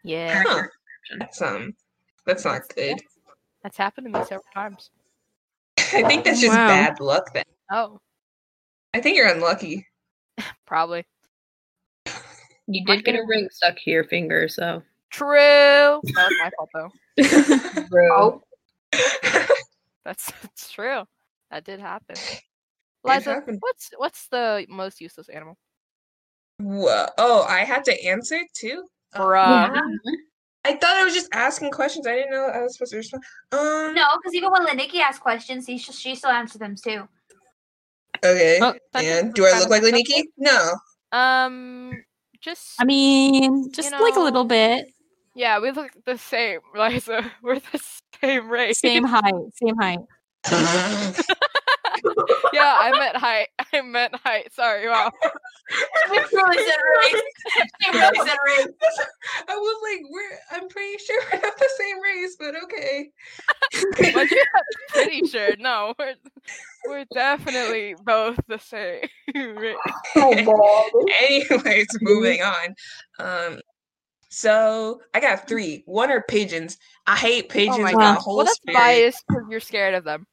[0.03, 0.63] Yeah, Huh.
[1.19, 1.73] that's um
[2.26, 2.97] that's not good
[3.63, 4.91] that's happened to me several times.
[5.80, 6.67] i think that's just Wow.
[6.67, 7.99] bad luck then Oh,
[8.93, 9.88] i think you're unlucky
[10.67, 11.05] probably
[12.68, 14.82] You did get a ring stuck to your finger, so.
[15.11, 15.30] true.
[15.38, 16.91] That was my fault though.
[18.18, 18.41] Oh.
[20.05, 21.03] That's, that's true.
[21.51, 22.16] That did happen.
[22.18, 22.39] It
[23.03, 25.57] Liza, what's what's the most useless animal?
[26.59, 29.70] Wha- oh i had to answer too Uh, Bruh.
[30.63, 33.24] i thought i was just asking questions i didn't know i was supposed to respond
[33.51, 37.07] um No, because even when Leniki asks questions, he sh- she still answers them too.
[38.24, 40.24] okay Oh, and do i look like Leniki?
[40.38, 40.74] no
[41.11, 42.04] Um,
[42.45, 44.87] just I mean, just like a little bit.
[45.33, 47.31] yeah, we look the same, Liza.
[47.41, 47.81] We're the
[48.21, 48.79] same race.
[48.79, 49.33] Same height.
[49.55, 49.99] Same height.
[52.53, 53.47] yeah, I meant height.
[53.73, 54.53] I meant height.
[54.53, 55.11] Sorry, wow.
[56.11, 57.21] She really said race.
[57.82, 58.67] She really said race.
[59.49, 60.38] I was like, we're.
[60.51, 63.09] I'm pretty sure we're not the same race, but okay.
[64.13, 64.45] But you're
[64.89, 65.55] pretty sure.
[65.57, 66.15] No, we're
[66.88, 69.01] we're definitely both the same.
[69.36, 69.76] race.
[71.19, 72.76] Anyways, moving on.
[73.19, 73.59] Um,
[74.30, 75.84] So I got three.
[75.86, 76.78] One are pigeons.
[77.07, 78.17] I hate pigeons Oh my with god.
[78.17, 78.76] a whole Well, that's spirit.
[78.76, 80.28] biased because you're scared of them.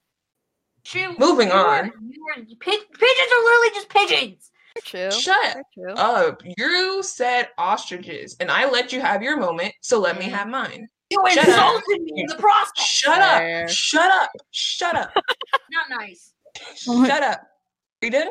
[0.84, 1.92] She- Moving you were- on.
[2.10, 4.50] you were- pigeons are literally just pigeons.
[4.90, 5.10] They're.
[5.10, 6.42] Shut They're up.
[6.56, 10.88] You said ostriches, and I let you have your moment, so let me have mine.
[11.10, 11.48] You Shut up.
[11.48, 12.84] insulted me in the process.
[12.86, 13.64] Shut Fair.
[13.64, 13.68] up.
[13.70, 14.30] Shut up.
[14.50, 15.12] Shut up.
[15.70, 16.32] Not nice.
[16.88, 17.40] Oh Shut up.
[17.40, 18.28] Are you done?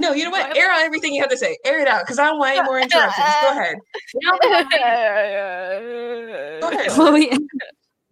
[0.00, 0.56] No, you know what?
[0.56, 1.56] Air out everything you have to say.
[1.64, 3.26] Air it out, because I don't want any more interruptions.
[3.42, 3.76] Go ahead.
[6.60, 6.88] Go ahead.
[6.90, 7.30] Chloe,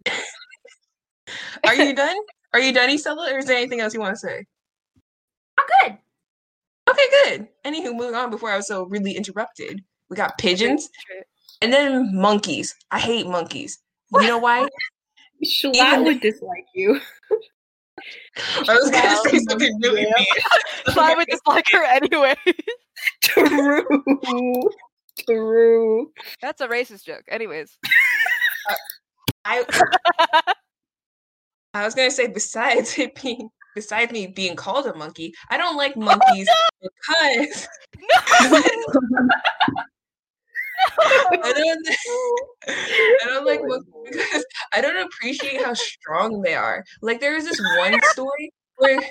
[1.65, 2.15] Are you done?
[2.55, 4.45] Are you done, Isella, or is there anything else you want to say?
[5.57, 5.97] I'm good.
[6.89, 7.47] Okay, good.
[7.65, 9.83] Anywho, moving on before I was so really interrupted.
[10.09, 10.89] We got pigeons
[11.61, 12.73] and then monkeys.
[12.91, 13.79] I hate monkeys.
[14.13, 14.69] You know why?
[15.45, 16.97] Schlatt Even- would dislike you.
[18.69, 20.13] I was gonna say something really Yeah.
[20.15, 20.25] mean.
[20.93, 22.35] So I would dislike her anyway.
[23.21, 23.83] True.
[25.27, 26.09] True.
[26.41, 27.23] That's a racist joke.
[27.27, 27.77] Anyways.
[28.69, 28.75] Uh,
[29.43, 29.65] I
[31.75, 35.75] I was gonna say besides it being besides me being called a monkey, I don't
[35.75, 36.47] like oh, monkeys
[36.81, 37.67] because
[41.01, 41.87] I don't
[42.67, 46.85] I don't like monkeys because I don't appreciate how strong they are.
[47.01, 49.01] Like there is this one story where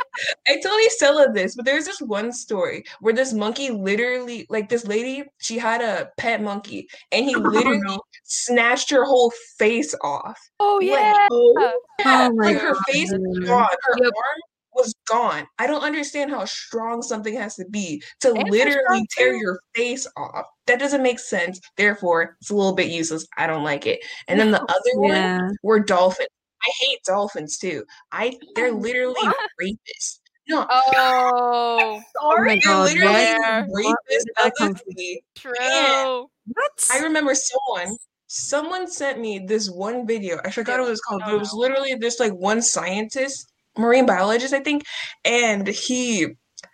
[0.48, 4.86] I told Isella this, but there's this one story where this monkey literally like this
[4.86, 10.38] lady, she had a pet monkey and he oh, literally snatched her whole face off.
[10.60, 11.26] Oh Like, yeah.
[11.30, 13.68] Oh, yeah, Oh like her face was gone.
[13.82, 14.12] Her Yep.
[14.16, 14.40] arm
[14.74, 15.46] was gone.
[15.58, 19.38] I don't understand how strong something has to be to Ants are literally tear too.
[19.38, 20.46] your face off.
[20.66, 21.60] That doesn't make sense.
[21.76, 23.26] Therefore, it's a little bit useless.
[23.36, 24.00] I don't like it.
[24.28, 26.28] And then the other one were dolphins.
[26.66, 27.84] I hate dolphins too.
[28.12, 29.14] I they're literally
[29.60, 30.20] rapists.
[30.48, 32.84] No, Oh, Oh my they're god.
[32.84, 33.64] literally yeah.
[33.68, 34.92] Where rapists did that of come the from?
[34.96, 35.22] sea.
[35.36, 36.28] true.
[36.46, 36.88] What?
[36.92, 37.96] I remember someone
[38.26, 40.38] someone sent me this one video.
[40.44, 41.60] I forgot what it was called, but it oh, was no.
[41.60, 43.46] literally this like one scientist,
[43.78, 44.84] marine biologist, I think,
[45.24, 46.28] and he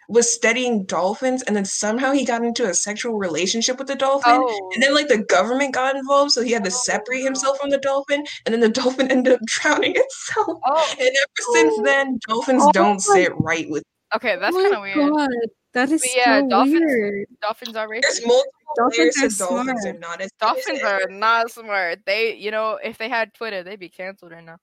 [0.09, 4.33] was studying dolphins and then somehow he got into a sexual relationship with the dolphin.
[4.37, 4.71] Oh.
[4.75, 7.71] And then like the government got involved, so he had to oh, separate himself from
[7.71, 10.59] the dolphin, and then the dolphin ended up drowning itself.
[10.65, 11.83] Oh, And ever since oh.
[11.85, 13.83] then, dolphins Oh don't sit right with
[14.17, 15.11] okay, that's oh kind of weird.
[15.13, 15.31] God.
[15.73, 17.27] That is But yeah, so dolphins- weird.
[17.43, 18.01] Dolphins are racist.
[18.03, 19.97] there's multiple Dolphins are to dolphins smart.
[19.97, 22.01] are not as Dolphins are not smart.
[22.07, 24.57] They, you know, if they had Twitter, they'd be canceled right now.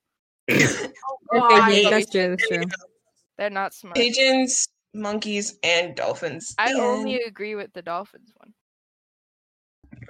[0.49, 0.65] Okay,
[1.33, 1.73] oh, God.
[1.73, 2.29] yeah, that's true.
[2.29, 2.63] That's true.
[3.37, 3.95] They're not smart.
[3.95, 4.67] pigeons,
[4.97, 6.53] monkeys, and dolphins.
[6.57, 8.53] I And- only agree with the dolphins one.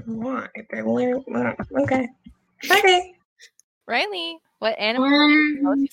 [0.05, 0.47] Why?
[0.71, 1.13] They're only-
[1.83, 2.07] Okay.
[2.71, 3.15] Okay.
[3.87, 5.87] Riley, what animal are you Um.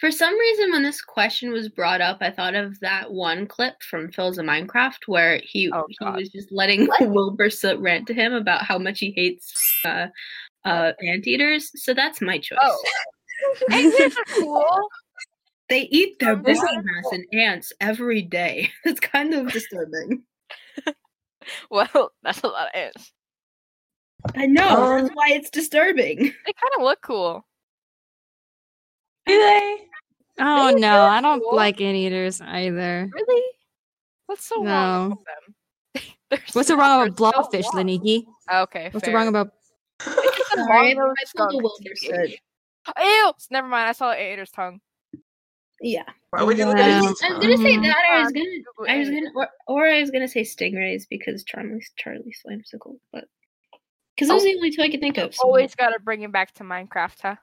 [0.00, 3.82] For some reason, when this question was brought up, I thought of that one clip
[3.82, 8.32] from Philza Minecraft where he Oh, he was just letting Wilbur Soot rant to him
[8.32, 9.52] about how much he hates
[9.84, 10.06] uh,
[10.64, 11.70] uh, anteaters.
[11.84, 12.58] So that's my choice.
[12.62, 12.82] Oh.
[13.70, 14.88] Anteaters are cool.
[15.70, 18.70] They eat their This body mass in ants every day.
[18.84, 20.22] It's kind of disturbing.
[21.70, 23.12] Well, that's a lot of ants.
[24.36, 24.68] I know.
[24.68, 26.18] Um, that's why it's disturbing.
[26.46, 27.46] They kind of look cool.
[29.26, 29.76] Do they?
[30.38, 30.80] Oh Really?
[30.82, 31.56] no, I don't Cool.
[31.56, 33.08] like anteaters either.
[33.12, 33.42] Really?
[34.26, 36.02] What's so wrong with them?
[36.30, 37.84] They're What's so so- wrong they're with so blowfish, long.
[37.86, 38.24] Leniki?
[38.52, 38.88] Okay.
[38.92, 39.14] What's fair.
[39.14, 39.50] wrong about?
[40.00, 41.52] It's a Sorry, I saw the skunk.
[41.62, 42.26] Wilbur
[42.98, 43.32] Ew!
[43.50, 43.88] Never mind.
[43.88, 44.80] I saw an eater's tongue.
[45.80, 46.04] Yeah.
[46.30, 47.08] Why would you look I at Wow.
[47.08, 48.46] was, I was gonna say that, or I was gonna,
[48.88, 53.24] I was gonna, or, or I was gonna say stingrays because Charlie, Charlie Slimecicle, but
[54.14, 55.34] because those are the only two I could think of.
[55.34, 57.36] so- Always gotta bring him back to Minecraft, huh?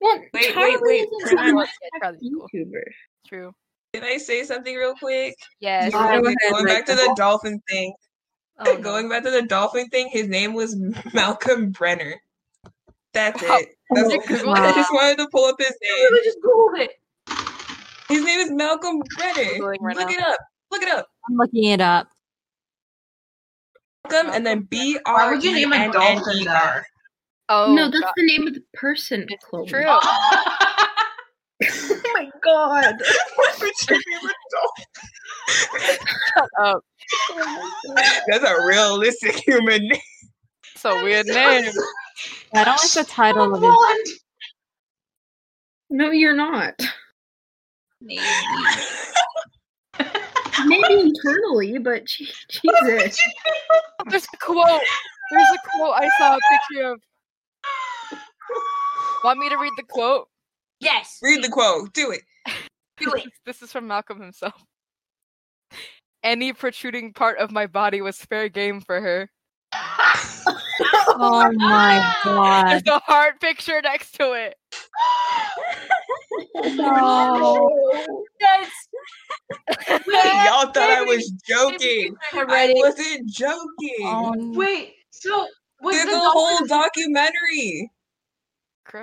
[0.00, 2.32] well, Wait, Charlie wait, wait, isn't can a I- Minecraft Charlie's.
[2.54, 2.82] YouTuber.
[3.26, 3.54] True.
[3.92, 5.34] Can I say something real quick?
[5.60, 5.92] Yes.
[5.92, 7.14] Go ahead, going back to the Michael.
[7.16, 7.94] dolphin thing.
[8.58, 8.76] Oh, no.
[8.78, 10.76] Going back to the dolphin thing, his name was
[11.12, 12.20] Malcolm Brenner.
[13.12, 13.68] That's Oh, it.
[13.90, 14.54] That's oh, wow.
[14.54, 16.02] I just wanted to pull up his name.
[16.02, 16.90] Literally just Google it.
[18.08, 19.64] His name is Malcolm Brenner.
[19.80, 20.14] Right Look now.
[20.14, 20.38] it up.
[20.70, 21.06] Look it up.
[21.28, 22.08] I'm looking it up.
[24.10, 26.84] Malcolm and then B Why R would you name a N N dolphin that?
[27.48, 28.12] Oh, no, that's God.
[28.16, 29.26] the name of the person.
[29.28, 29.66] It's Chloe.
[29.66, 29.84] true.
[29.86, 30.00] oh
[31.62, 32.94] oh my god.
[33.36, 36.06] Why would you name a dolphin?
[36.34, 36.84] Shut up.
[37.30, 37.94] Oh
[38.28, 40.00] that's a realistic human name.
[40.74, 41.70] It's a weird name.
[42.54, 44.10] I don't like the title of it.
[45.90, 46.74] No, you're not.
[48.04, 48.20] Maybe.
[50.66, 53.18] Maybe internally, but Jesus.
[54.08, 54.82] There's a quote.
[55.30, 57.00] There's a quote I saw a picture of.
[59.24, 60.28] Want me to read the quote?
[60.80, 61.18] Yes.
[61.22, 61.92] Read the quote.
[61.94, 62.22] Do it.
[62.98, 63.24] Do it.
[63.46, 64.62] This is from Malcolm himself.
[66.22, 69.30] Any protruding part of my body was fair game for her.
[71.16, 72.70] Oh my god.
[72.70, 74.56] There's a heart picture next to it.
[76.74, 77.70] No.
[78.40, 78.70] That's
[79.88, 82.14] Y'all thought I was joking.
[82.32, 84.06] I wasn't joking.
[84.06, 85.46] Um, Wait, so
[85.80, 87.90] was There's the, whole documentary.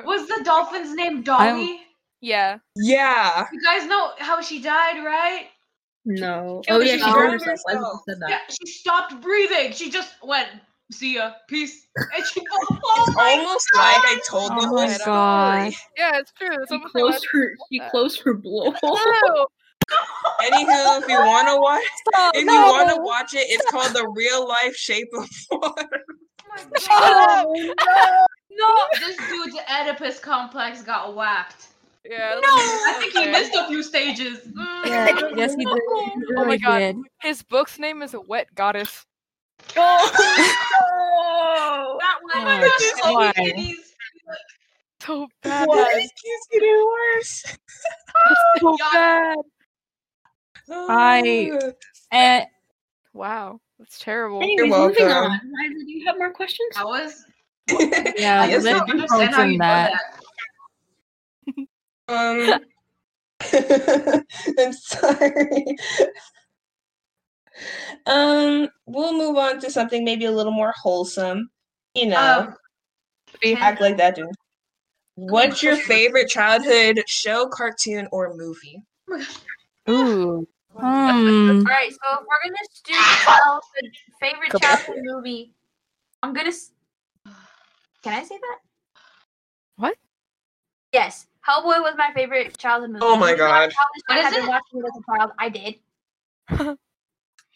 [0.05, 1.81] Was the dolphin's name Dolly?
[2.21, 2.59] Yeah.
[2.75, 3.45] Yeah.
[3.51, 5.47] You guys know how she died, right?
[6.05, 6.61] No.
[6.67, 7.59] Yeah, Oh yeah, she she drowned drowned herself.
[7.67, 7.83] herself.
[7.83, 8.29] Leslie said that.
[8.29, 9.71] Yeah, she stopped breathing.
[9.73, 10.47] She just went,
[10.91, 12.41] "See ya, peace," and she.
[12.51, 15.05] Oh It's my almost like I told the Oh whole my story.
[15.05, 15.87] gosh.
[15.97, 16.49] Yeah, it's true.
[16.61, 17.55] It's She almost like closed her.
[17.71, 17.91] She that.
[17.91, 18.97] closed her blowhole.
[19.01, 19.45] True.
[20.41, 22.53] Anywho, if you want to watch, Stop, if no.
[22.53, 26.05] you want to watch it, it's called the real life shape of water.
[26.87, 27.45] god!
[27.45, 31.67] Oh, No, no, this dude's Oedipus complex got whacked.
[32.09, 32.35] Yeah.
[32.35, 34.39] No, I think he missed a few stages.
[34.47, 34.85] Mm.
[34.85, 35.79] Yeah, yes, he did.
[36.15, 36.79] He Oh my God.
[36.79, 36.95] did.
[37.21, 39.05] His book's name is Wet Goddess.
[39.77, 40.11] Oh,
[41.99, 43.33] That Oh one, my my gosh, so God.
[43.37, 43.93] many kitties.
[45.01, 45.67] So bad.
[45.67, 45.95] What?
[45.95, 47.43] It keeps getting worse.
[48.59, 49.37] So Y'all- bad.
[50.69, 51.73] I-
[52.11, 52.45] And
[53.13, 53.59] Wow.
[53.79, 54.41] That's terrible.
[54.43, 55.31] Anyways, You're moving welcome.
[55.31, 55.39] on.
[55.43, 56.69] Liza, do you have more questions?
[56.75, 57.25] That was.
[58.17, 59.93] yeah, I just let don't understand how you know that.
[61.47, 61.67] that.
[62.07, 62.59] Um,
[64.59, 65.77] I'm sorry.
[68.05, 71.49] Um, we'll move on to something maybe a little more wholesome.
[71.93, 72.47] You know,
[73.43, 74.27] Um, act like that, dude.
[75.15, 78.81] What's your favorite childhood show, cartoon, or movie?
[79.89, 80.47] Ooh.
[80.73, 80.87] Hmm.
[80.87, 82.55] All right, so if we're gonna
[82.85, 83.91] do childhood
[84.21, 85.53] favorite childhood movie,
[86.23, 86.47] I'm gonna.
[86.47, 86.71] s-
[88.01, 88.59] Can I say that?
[89.75, 89.97] What?
[90.93, 93.03] Yes, Hellboy was my favorite childhood movie.
[93.03, 93.73] Oh my God.
[94.09, 95.31] I What have been watching it as a child.
[95.37, 96.77] I did.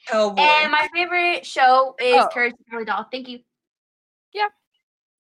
[0.10, 0.40] Hellboy.
[0.40, 2.28] And my favorite show is Oh.
[2.34, 3.06] Courage the Cowardly Dog.
[3.12, 3.40] Thank you.
[4.34, 4.48] Yeah,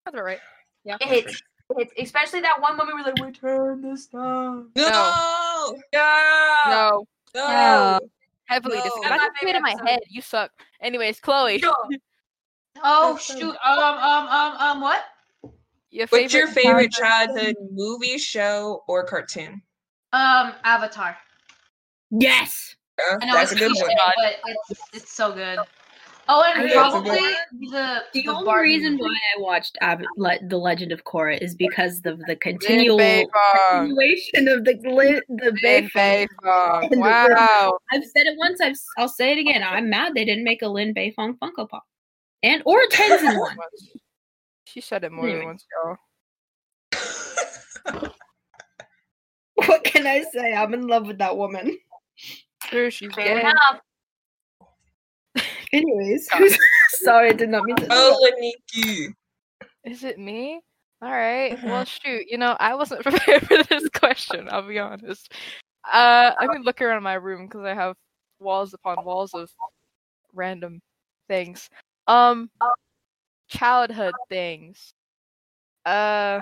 [0.05, 0.39] that's all right.
[0.83, 0.97] Yeah.
[1.01, 1.41] It hits.
[1.71, 1.93] It hits.
[1.97, 4.69] Especially that one moment where like return this time.
[4.75, 7.05] no, no, no, No.
[7.35, 7.99] no.
[8.45, 8.83] Heavily No.
[8.83, 9.99] dis- That's That my in my favorite head.
[10.09, 10.51] You suck.
[10.81, 11.63] Anyways, Chloe.
[12.83, 13.55] Oh shoot!
[13.63, 15.01] Um, um, um, um, what?
[15.91, 19.61] Your What's your favorite childhood- childhood movie, show, or cartoon?
[20.11, 21.15] Um, Avatar.
[22.11, 22.74] Yes.
[22.97, 24.13] Yeah, I know that's a it's good cliche, one.
[24.17, 24.35] but
[24.69, 25.59] it's, it's so good.
[26.27, 27.19] Oh, and I know, it's a probably
[27.69, 29.03] the The, the only Barbie reason movie.
[29.03, 32.97] why I watched Ab- Le- The Legend of Korra is because of the continual
[33.69, 36.27] continuation of the gli- the Lin Beifong.
[36.43, 36.89] Beifong.
[36.89, 37.77] The- Wow.
[37.91, 38.59] I've said it once.
[38.59, 39.61] I've, I'll say it again.
[39.61, 41.83] I'm mad they didn't make a Lin Beifong Funko Pop,
[42.41, 43.55] and or a Tenzin one.
[44.65, 45.39] She said it more Anyway.
[45.41, 45.65] than once,
[47.93, 48.11] y'all.
[49.67, 50.53] What can I say?
[50.53, 51.77] I'm in love with that woman.
[52.69, 53.41] True, she's Fair gay.
[53.41, 53.81] enough.
[55.73, 56.29] Anyways,
[56.89, 57.87] sorry, I did not mean to.
[57.91, 59.13] Oh, Leniki.
[59.83, 60.61] Is it me?
[61.01, 61.57] All right.
[61.57, 61.63] Mhm.
[61.63, 62.25] Well, shoot.
[62.29, 64.47] You know, I wasn't prepared for this question.
[64.49, 65.31] I'll be honest.
[65.83, 67.95] Uh, I can look around my room because I have
[68.39, 69.49] walls upon walls of
[70.33, 70.81] random
[71.27, 71.69] things.
[72.07, 72.49] Um,
[73.47, 74.93] childhood things.
[75.85, 76.41] Uh,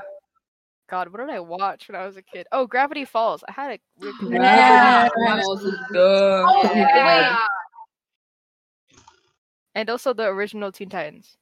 [0.89, 2.45] God, what did I watch when I was a kid?
[2.51, 3.43] Oh, Gravity Falls.
[3.47, 5.09] I had a weird oh, Yeah.
[5.95, 7.37] Oh, Yeah.
[9.75, 11.37] and also the original Teen Titans.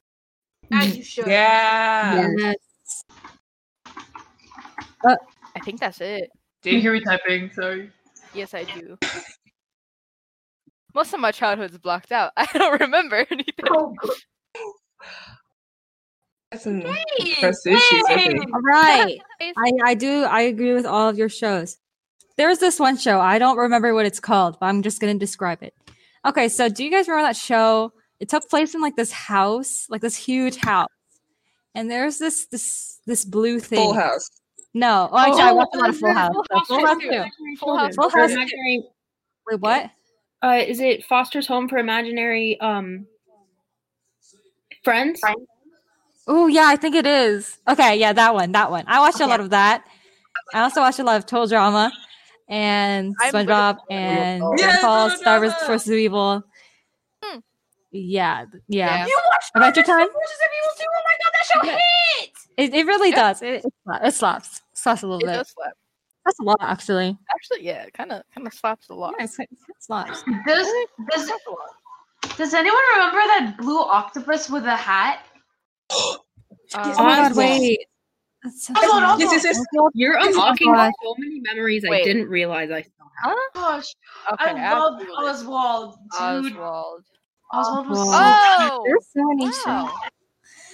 [0.71, 0.97] As mm.
[0.97, 1.27] you should.
[1.27, 2.29] Yeah.
[2.37, 2.55] Yes.
[5.03, 5.15] Uh,
[5.55, 6.29] I think that's it.
[6.61, 7.51] Did you hear me typing?
[7.51, 7.91] Sorry.
[8.33, 8.97] Yes, I do.
[10.93, 12.31] Most of my childhood's blocked out.
[12.37, 13.65] I don't remember anything.
[13.69, 14.25] Oh, That's
[16.59, 18.53] some Hey, prestigious, I think.
[18.53, 19.19] All right.
[19.41, 21.77] I, I do I agree with all of your shows.
[22.37, 23.19] There's this one show.
[23.19, 25.73] I don't remember what it's called, but I'm just gonna describe it.
[26.25, 27.93] Okay, so do you guys remember that show?
[28.19, 30.87] It took place in like this house, like this huge house.
[31.73, 33.77] And there's this this this blue thing.
[33.79, 34.29] Full House.
[34.73, 35.09] No.
[35.11, 36.33] Oh, actually, I Oh, watched a lot of Full House.
[36.33, 37.09] Full House Full House too.
[37.09, 37.23] too.
[37.59, 37.95] Full House.
[37.95, 38.31] Full House.
[38.31, 38.83] imaginary,
[39.49, 39.89] Wait, what?
[40.43, 43.05] uh, is it Foster's Home for Imaginary um
[44.83, 45.19] Friends?
[45.19, 45.37] Friends.
[46.27, 47.57] Oh yeah, I think it is.
[47.67, 48.85] Okay, yeah, that one, that one.
[48.87, 49.83] I watched a lot of that.
[50.53, 51.91] I also watched a lot of Total Drama
[52.47, 55.65] and SpongeBob and Yeah, Dragon Ball, Total Star Wars Drama.
[55.67, 56.43] Forces of Evil.
[57.23, 57.39] Hmm.
[57.91, 58.97] Yeah, yeah.
[58.97, 59.05] Yeah.
[59.07, 60.07] You watched Adventure Time?
[60.11, 60.85] Forces of Evil too?
[60.89, 61.79] Oh my god, that show Yeah.
[62.19, 62.47] hits!
[62.57, 63.15] It, it really Yeah.
[63.15, 63.41] does.
[63.41, 64.07] It, it, slaps.
[64.07, 64.61] it slaps.
[64.73, 65.37] Slaps a little It bit.
[65.37, 65.73] does slap.
[66.25, 67.17] That's a lot, actually.
[67.33, 69.15] Actually, yeah, kind of, kind of slaps a lot.
[69.17, 69.49] Yeah, it's, it
[69.79, 70.23] slaps.
[70.45, 70.67] Does
[71.09, 72.37] does slaps a lot.
[72.37, 75.25] does anyone remember that blue octopus with a hat?
[76.73, 77.37] Uh, Oh my god, Oswald.
[77.37, 77.79] wait.
[78.43, 79.23] That's so Oswald, funny.
[79.25, 79.87] Yes, yes, yes.
[79.93, 80.91] You're Oh unlocking God.
[81.03, 83.35] so many memories I didn't realize I still have.
[83.53, 83.93] Gosh,
[84.33, 85.01] okay, I love.
[85.17, 86.53] Oswald, dude.
[86.53, 87.03] Oswald.
[87.51, 89.51] Oswald was so Oh, There's so many wow.
[89.89, 89.91] shows.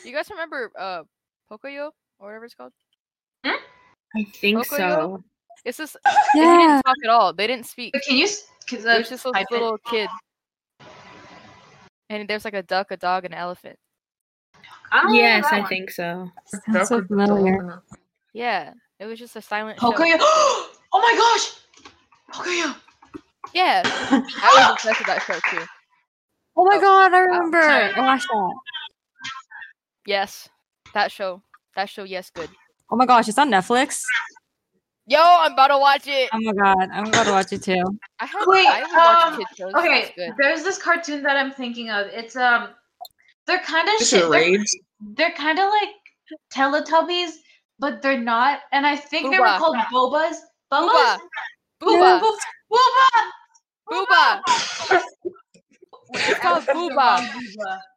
[0.04, 1.04] You guys remember uh
[1.52, 1.90] Pocoyo
[2.20, 2.74] or whatever it's called?
[3.44, 4.68] I think Pocoyo?
[4.68, 5.24] so.
[5.66, 5.98] It's just
[6.36, 6.58] they Yeah.
[6.58, 7.34] didn't talk at all.
[7.34, 7.94] They didn't speak.
[7.94, 8.28] But Can you?
[8.70, 9.54] Cause It was just this type it?
[9.54, 10.10] little kid.
[12.10, 13.78] And there's like a duck, a dog, and an elephant.
[14.92, 15.70] I Yes, I one.
[15.70, 16.30] think so.
[16.72, 17.82] Sounds so familiar.
[18.34, 19.94] Yeah, it was just a silent show.
[20.94, 21.92] Oh my gosh!
[22.32, 22.76] Pocoyo.
[23.54, 24.20] Yeah, I
[24.56, 25.66] was obsessed with that show too.
[26.56, 26.82] Oh my Oh.
[26.82, 27.62] god, I remember.
[27.62, 27.94] sorry.
[27.94, 28.54] I watched that.
[30.06, 30.48] Yes,
[30.94, 31.42] that show.
[31.76, 32.04] That show.
[32.04, 32.50] Yes, good.
[32.90, 34.02] Oh my gosh, it's on Netflix.
[35.08, 36.30] Yo, I'm about to watch it.
[36.34, 37.84] Oh my god, I'm about to watch it too.
[38.20, 38.48] I have.
[38.48, 39.74] Wait, I haven't watched um, kid shows.
[39.76, 40.34] Okay, That's good.
[40.38, 42.08] there's this cartoon that I'm thinking of.
[42.08, 42.70] It's um,
[43.48, 44.24] they're kind of Just shit.
[44.26, 44.64] a They're,
[45.16, 45.90] they're kind of like
[46.54, 47.32] Teletubbies,
[47.80, 48.60] but they're not.
[48.72, 50.36] And I think they were called Bobas.
[50.72, 51.18] Booba.
[51.82, 52.22] Bobas.
[52.72, 53.10] Booba.
[53.90, 54.42] Booba.
[54.92, 55.02] Booba.
[56.14, 57.18] It's called Booba.
[57.20, 57.80] Booba.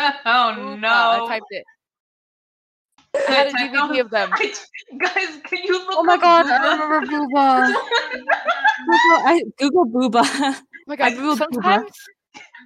[0.00, 0.80] Oh Booba.
[0.80, 0.88] no!
[0.88, 1.64] I typed it.
[3.28, 4.30] I had a Type DVD of them.
[4.34, 4.54] I-
[4.98, 6.58] guys, can you look Oh my up god, Booba?
[6.58, 7.74] I remember Booba.
[8.86, 10.22] Google, I Google Booba.
[10.24, 10.54] Oh
[10.86, 11.36] my god, Googled Booba.
[11.36, 11.90] sometimes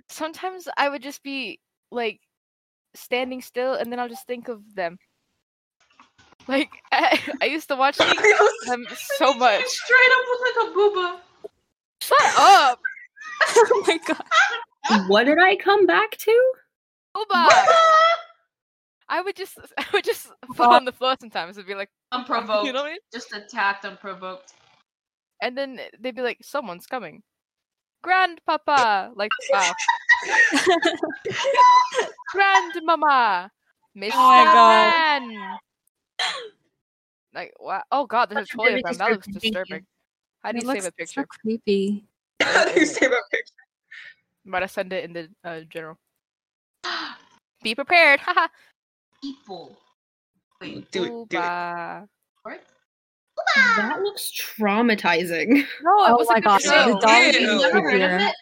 [0.08, 1.60] sometimes I would just be
[1.90, 2.20] like
[2.94, 4.98] standing still and then I'll just think of them.
[6.46, 7.96] Like I, I used to watch
[8.66, 8.86] them
[9.18, 9.64] so much.
[9.64, 11.20] Straight up look like a booba.
[12.00, 12.80] Shut up,
[13.56, 15.08] oh my god.
[15.08, 16.52] What did I come back to?
[17.16, 17.48] Boba!
[19.08, 22.66] I would just I would just fall on the floor sometimes and be like, Unprovoked.
[22.66, 22.98] you know what I mean?
[23.12, 24.52] Just attacked unprovoked.
[25.40, 27.22] And then they'd be like, someone's coming.
[28.04, 29.12] Grandpapa!
[29.16, 29.72] Like, wow.
[32.32, 33.50] Grandmama!
[33.96, 34.10] Mr.
[34.12, 35.22] Oh my God.
[35.32, 35.58] Man!
[37.34, 37.82] Like, wow.
[37.90, 39.40] Oh god, there's a What's toilet biggest that looks cartoon?
[39.40, 39.86] Disturbing.
[40.42, 41.20] How do It you looks save a picture?
[41.22, 42.04] so creepy.
[42.42, 43.64] How do you save a picture.
[44.44, 45.96] I'm about to send it in the uh, general.
[47.62, 48.20] Be prepared!
[48.20, 48.48] Haha!
[49.22, 49.78] People.
[50.60, 51.28] Wait, Do it.
[51.30, 52.60] Do it.
[53.38, 53.76] Booba.
[53.76, 53.76] what?
[53.88, 55.48] That looks traumatizing.
[55.82, 56.70] No, it Oh was my gosh, show.
[56.94, 58.34] the dog is Never heard it?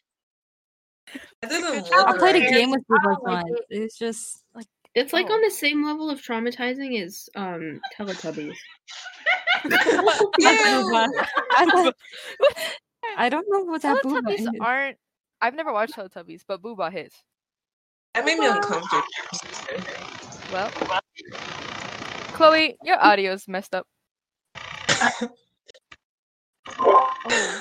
[1.43, 3.61] Doesn't look I played a game with I Booba like once.
[3.71, 5.35] It's just like It's like Oh.
[5.35, 8.55] on the same level of traumatizing as um Teletubbies.
[13.17, 14.49] I, don't know what that Booba Teletubbies is.
[14.61, 14.97] aren't.
[15.41, 17.23] I've never watched Teletubbies, but Booba hits.
[18.15, 19.03] That made me uncomfortable.
[20.53, 20.71] Well,
[22.35, 23.87] Chloe, your audio's messed up.
[26.79, 27.61] Oh,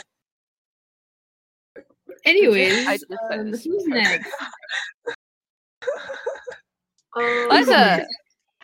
[2.25, 3.63] Anyways, I just um, this.
[3.65, 4.31] who's next?
[7.49, 8.05] Liza.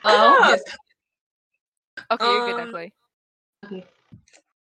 [0.03, 0.63] Oh, Yes.
[2.11, 2.63] Okay, you're good now,
[3.63, 3.83] Um,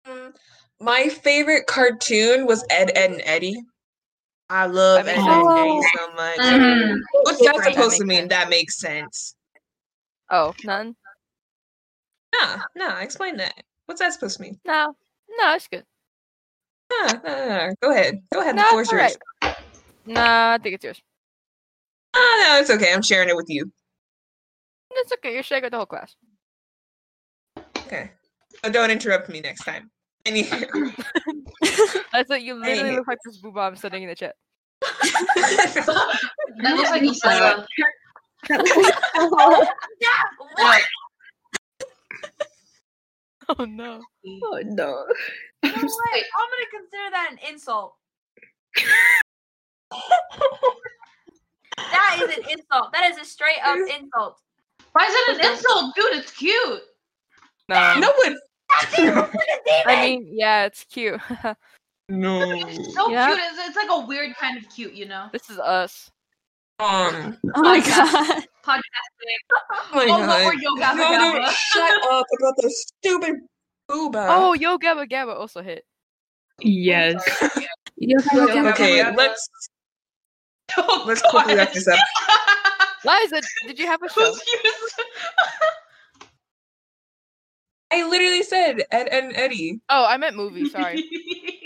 [0.07, 0.35] Mm,
[0.81, 3.63] My favorite cartoon was Ed, Ed, and Eddy.
[4.49, 5.59] I love That Ed, Ed, and.
[5.59, 6.39] Eddy so much.
[6.39, 7.01] Mhm.
[7.23, 8.19] What's that That supposed to mean?
[8.23, 8.31] sense.
[8.31, 9.35] That makes sense.
[10.31, 10.97] Oh, none.
[12.35, 13.63] Nah, nah, explain that.
[13.91, 14.57] What's that supposed to mean?
[14.65, 14.95] No,
[15.37, 15.85] no, it's good.
[16.93, 17.73] Nah, nah, nah, nah.
[17.83, 18.23] Go ahead.
[18.33, 18.55] Go ahead.
[18.55, 19.17] No, the floor's it's yours.
[19.43, 19.57] alright.
[20.07, 21.03] Nah, I think it's yours.
[22.15, 22.93] Ah, no, it's okay.
[22.95, 23.69] I'm sharing it with you.
[24.93, 25.35] It's okay.
[25.35, 26.15] You're sharing with the whole class.
[27.87, 28.13] Okay.
[28.65, 29.91] So don't interrupt me next time.
[30.25, 30.95] Anywho.
[32.13, 32.97] That's what you literally Anywho.
[32.99, 34.37] look like this booba I'm sitting in the chat.
[36.63, 37.67] That looks like Isaiah.
[40.55, 40.83] What?
[43.59, 44.01] Oh no.
[44.27, 44.39] Mm.
[44.45, 45.05] Oh no.
[45.63, 46.25] You know what?
[46.39, 47.97] I'm gonna consider that an insult.
[51.77, 52.93] that is an insult.
[52.93, 54.39] That is a straight up insult.
[54.93, 55.95] Why is it an insult?
[55.95, 56.81] Dude, it's cute.
[57.69, 57.99] No.
[57.99, 58.37] no one.
[58.71, 59.83] That thing looks like a demon.
[59.87, 61.21] I mean, yeah, it's cute.
[62.09, 62.41] No.
[62.43, 63.27] It's so Yeah.
[63.27, 63.39] cute.
[63.41, 65.29] It's, it's like a weird kind of cute, you know?
[65.33, 66.11] this is us.
[66.81, 67.37] Um.
[67.55, 68.13] Oh my Podcast.
[68.15, 68.45] god.
[68.67, 68.77] Oh
[69.93, 70.29] my Oh, god.
[70.29, 71.51] what were Yo Gabba No, no, Gabba?
[71.51, 73.35] shut up about the stupid
[73.91, 74.27] booba.
[74.31, 75.85] Oh, Yo Gabba Gabba also hit.
[76.61, 77.23] Yes.
[77.97, 79.17] You don't have okay, Gabba Gabba.
[79.17, 79.49] let's
[80.79, 81.99] Oh, let's quickly wrap this up.
[83.05, 84.35] Liza, did you have a show?
[87.93, 89.81] I literally said Ed, Ed and Eddy.
[89.89, 90.69] Oh, I meant movie.
[90.69, 91.03] Sorry.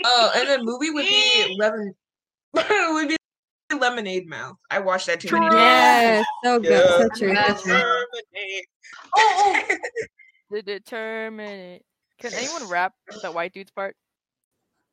[0.03, 1.93] Oh, and the movie would be Lemon.
[2.55, 3.17] would be
[3.73, 4.57] Lemonade Mouth.
[4.69, 5.55] I watched that too many times.
[5.55, 6.71] Yes, so good.
[6.71, 6.97] Yeah.
[6.97, 7.35] So true.
[7.35, 7.73] So
[8.35, 8.61] Yes.
[9.17, 9.61] oh,
[10.51, 11.83] The determinate.
[12.19, 13.95] Can anyone rap that white dude's part?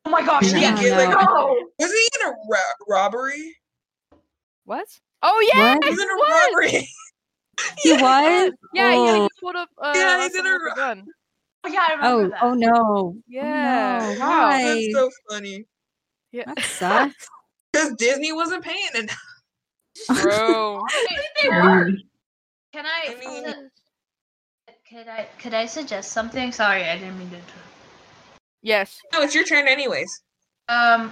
[0.05, 0.81] oh my gosh, No, yes.
[0.83, 1.55] Yeah, like, no.
[1.79, 3.55] Was he in a ro- robbery?
[4.65, 4.87] What?
[5.21, 6.87] Oh yeah, He was in a robbery.
[7.81, 8.51] He was?
[8.73, 8.95] yeah, yeah.
[8.97, 9.23] Oh.
[9.23, 9.69] He pulled up.
[9.77, 11.05] Uh, Yeah, he's in someone a with gun.
[11.65, 12.43] Oh, yeah, I remember Oh, that.
[12.43, 13.15] oh no.
[13.27, 13.99] Yeah.
[14.09, 14.19] Oh, no.
[14.19, 14.49] Wow.
[14.49, 15.65] That's so funny.
[16.33, 17.27] Yeah, That sucks.
[17.73, 19.17] Because Disney wasn't paying enough.
[20.23, 20.79] bro.
[21.41, 21.89] They were.
[22.71, 23.05] Can I?
[23.09, 23.69] I mean- su-
[24.89, 25.27] could I?
[25.39, 26.51] Could I suggest something?
[26.51, 27.37] Sorry, I didn't mean to.
[28.61, 28.99] Yes.
[29.11, 30.21] No, it's your turn anyways.
[30.69, 31.11] Um.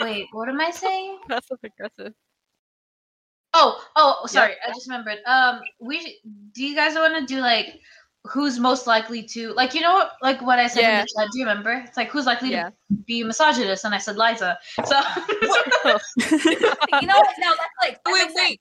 [0.00, 1.18] Wait, what am I saying?
[1.28, 2.14] That's aggressive.
[3.56, 5.18] Oh, oh, sorry, I just remembered.
[5.26, 6.18] Um, we
[6.52, 7.78] do you guys want to do like
[8.26, 11.00] who's most likely to like you know what like what I said Yeah.
[11.00, 11.28] in the chat?
[11.32, 11.82] Do you remember?
[11.86, 12.70] It's like who's likely Yeah.
[12.70, 12.74] to
[13.06, 14.58] be misogynist, and I said Liza.
[14.86, 15.00] So
[17.00, 17.34] You know what?
[17.38, 18.02] No, that's like.
[18.04, 18.38] that Wait, makes sense.
[18.38, 18.60] wait,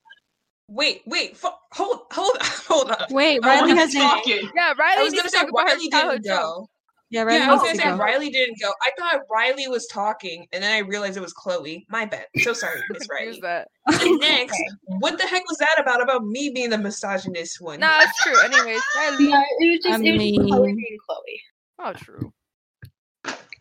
[0.68, 1.38] wait, wait.
[1.38, 3.06] Fo- hold, hold, hold on.
[3.12, 4.04] Wait, I Riley wanna hasn't.
[4.04, 4.26] talk.
[4.26, 6.54] Yeah, I Riley was gonna say talk about her Riley childhood didn't trauma.
[6.62, 6.70] go.
[7.14, 7.98] Yeah, Riley Yeah, I was gonna to say go.
[7.98, 8.74] Riley didn't go.
[8.82, 11.86] I thought Riley was talking, and then I realized it was Chloe.
[11.92, 12.26] My bad.
[12.42, 13.40] So sorry, Miss Riley.
[13.42, 13.68] that.
[13.88, 14.60] And next,
[15.00, 16.02] what the heck was that about?
[16.02, 17.82] About me being the misogynist one?
[17.82, 18.40] Nah, it's true.
[18.44, 19.30] Anyways, Riley.
[19.30, 21.42] Yeah, it was just, I it was just Chloe being Chloe.
[21.80, 22.34] Oh, true.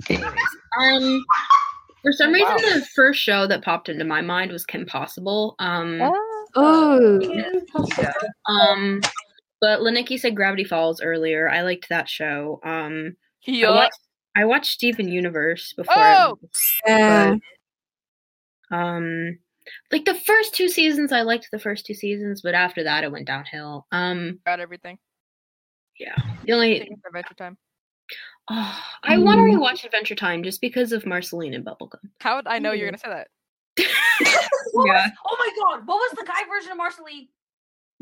[0.08, 0.32] Anyways,
[0.80, 1.24] um,
[2.00, 2.56] for some Oh, reason, wow.
[2.78, 5.56] the first show that popped into my mind was Kim Possible.
[5.58, 6.00] Um,
[6.54, 7.20] Oh,
[8.48, 9.00] um,
[9.60, 11.50] but Leniki said Gravity Falls earlier.
[11.50, 12.60] I liked that show.
[12.64, 13.16] Um,
[13.46, 13.98] I watched,
[14.36, 15.94] I watched Steven Universe before.
[15.96, 16.38] Oh!
[16.86, 17.34] yeah.
[18.70, 19.38] Um,
[19.90, 23.12] like the first two seasons, I liked the first two seasons, but after that, it
[23.12, 23.86] went downhill.
[23.92, 24.98] Um, Got everything.
[25.98, 27.58] yeah, the only Adventure Time.
[28.50, 32.00] oh, I want to rewatch Adventure Time just because of Marceline and Bubblegum.
[32.20, 33.28] How would I know you're gonna say that?
[34.74, 35.06] Yeah.
[35.06, 37.28] was- oh my god, what was the guy version of Marceline?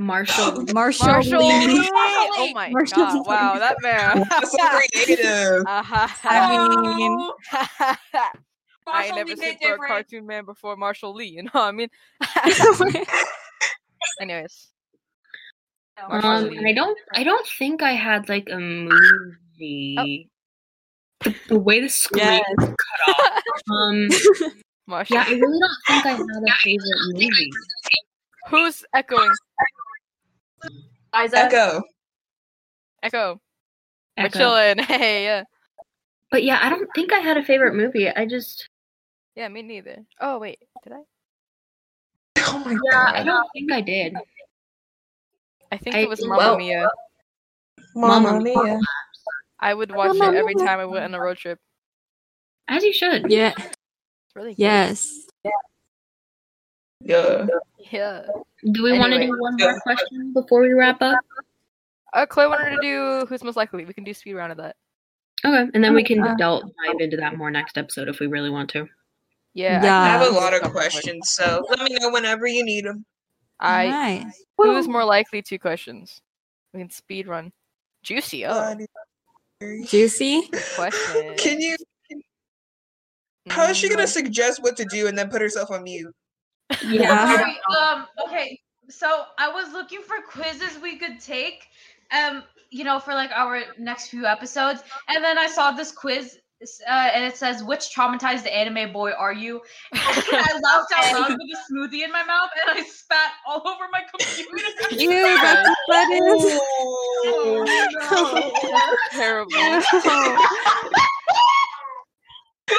[0.01, 0.65] Marshall.
[0.73, 1.67] Marshall, Marshall Lee.
[1.67, 1.91] Lee.
[1.93, 3.15] Oh my Marshall god!
[3.15, 3.23] Lee.
[3.27, 4.25] Wow, that man.
[4.31, 5.65] That's so creative.
[5.67, 7.31] I mean,
[8.87, 11.27] I ain't never Lee seen for a cartoon man before Marshall Lee.
[11.27, 11.89] You know what I mean?
[14.21, 14.69] Anyways,
[16.09, 20.29] Marshall Um, and I don't, I don't think I had like a movie.
[21.21, 22.43] The, the way the screen Yes.
[22.57, 23.43] was cut off.
[23.71, 24.09] Um,
[24.87, 25.17] Marshall.
[25.17, 27.51] yeah, I really don't think I had a favorite movie.
[28.49, 29.31] Who's echoing?
[31.15, 31.37] Liza.
[31.39, 31.83] Echo.
[33.03, 33.41] Echo.
[34.19, 34.39] We're Echo.
[34.39, 34.79] chilling.
[34.85, 35.45] Hey, yeah.
[36.31, 38.09] But yeah, I don't think I had a favorite movie.
[38.09, 38.69] I just,
[39.35, 40.05] Yeah, me neither.
[40.21, 41.01] Oh wait, did I?
[42.47, 42.81] Oh my god.
[42.93, 44.15] yeah, I don't think I did.
[45.73, 46.89] I think I it was think- Mamma well- Mia.
[47.95, 48.79] Mamma Mia.
[49.59, 51.59] I would watch it every time I went on a road trip.
[52.69, 53.31] As you should.
[53.31, 54.59] yeah, It's really good.
[54.63, 55.27] yes.
[55.45, 55.51] Yeah.
[57.01, 57.47] Yeah.
[57.91, 58.27] Yeah.
[58.73, 61.19] Do we want to do one more question before we wrap up?
[62.13, 63.85] Uh, Chloe wanted to do who's most likely.
[63.85, 64.77] We can do speed round of that.
[65.45, 68.27] Okay, and then we can Uh, delve dive into that more next episode if we
[68.27, 68.87] really want to.
[69.55, 69.83] Yeah.
[69.83, 70.01] Yeah.
[70.01, 73.05] I have a Uh, lot of questions, so let me know whenever you need them.
[73.59, 74.45] I nice.
[74.59, 75.41] who's more likely?
[75.43, 76.21] Two questions.
[76.75, 77.53] We can speed run.
[78.03, 78.45] Juicy.
[78.47, 78.77] Oh,
[79.87, 80.49] Juicy.
[80.75, 81.37] question.
[81.37, 81.77] Can you?
[83.49, 86.15] How is she gonna suggest what to do and then put herself on mute?
[86.85, 87.37] Yeah.
[87.37, 88.61] Sorry, um, okay.
[88.89, 91.67] So I was looking for quizzes we could take,
[92.11, 96.39] um, you know, for like our next few episodes, and then I saw this quiz,
[96.89, 99.63] uh, and it says, "Which traumatized anime boy are you?"
[99.93, 100.01] And
[100.33, 103.87] I laughed out loud with a smoothie in my mouth, and I spat all over
[103.93, 104.51] my computer.
[105.03, 106.61] Ew, that's what that is.
[107.27, 107.65] Oh,
[109.13, 109.51] Terrible.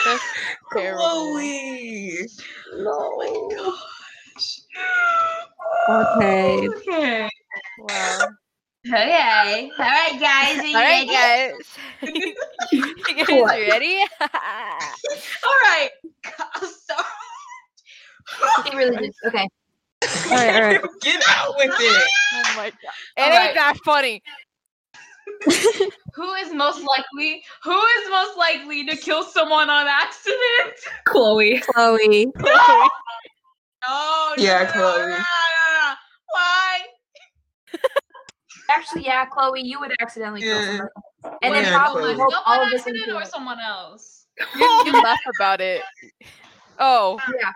[0.06, 0.24] That's
[0.72, 1.02] terrible.
[1.02, 2.28] Chloe.
[2.74, 4.61] Oh my gosh.
[5.89, 6.67] Okay.
[6.67, 7.30] okay.
[7.80, 8.28] Wow.
[8.88, 9.72] Okay.
[9.78, 10.57] All right, guys.
[10.74, 11.07] All right, ready?
[11.07, 11.53] guys.
[12.72, 13.99] you guys ready?
[14.22, 15.89] All right.
[16.39, 17.05] I'll start.
[18.65, 19.13] It really did.
[19.28, 19.47] Okay.
[20.32, 20.82] All right, all right.
[21.01, 22.09] Get out with it.
[22.34, 22.93] oh my god.
[23.17, 23.55] It All ain't right.
[23.55, 24.24] that funny.
[26.15, 27.43] Who is most likely?
[27.63, 30.73] Who is most likely to kill someone on accident?
[31.05, 31.59] Chloe.
[31.59, 32.27] Chloe.
[32.38, 32.89] No.
[33.88, 34.34] No.
[34.38, 35.09] Yeah, no, no, Chloe.
[35.09, 35.93] no, no, no.
[36.29, 36.79] Why?
[38.69, 40.65] Actually, yeah, Chloe, you would accidentally kill Yeah.
[40.67, 40.89] someone.
[41.41, 42.29] And then Yeah, probably Chloe.
[42.32, 44.27] hope all of accident or someone else.
[44.55, 45.82] You, you laugh about it.
[46.79, 47.51] Oh, Yeah.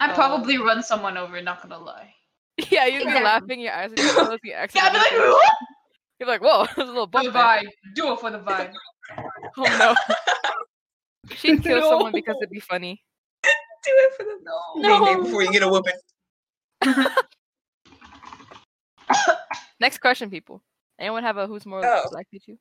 [0.00, 0.14] I'd Oh.
[0.14, 1.40] probably run someone over.
[1.40, 2.14] Not gonna lie.
[2.70, 3.24] yeah, you'd be Exactly.
[3.24, 5.28] laughing, your eyes would be closed, Yeah, I'd be like, accidentally.
[5.30, 5.54] "What?"
[6.18, 7.66] You're like, whoa, there's a little for the vibe.
[7.94, 8.72] Do it for the vibe.
[9.58, 9.94] Oh no.
[11.36, 11.90] She'd kill No.
[11.90, 13.00] someone because it'd be funny.
[13.42, 13.50] Do
[13.84, 15.04] it for the no.
[15.04, 15.94] Name before you get a whooping.
[19.80, 20.62] Next question, people.
[20.98, 22.08] Anyone have a who's more Oh.
[22.12, 22.56] likely to?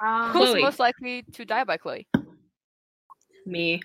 [0.00, 0.62] Um, Who's Chloe.
[0.62, 2.06] most likely to die by Chloe?
[3.46, 3.80] Me.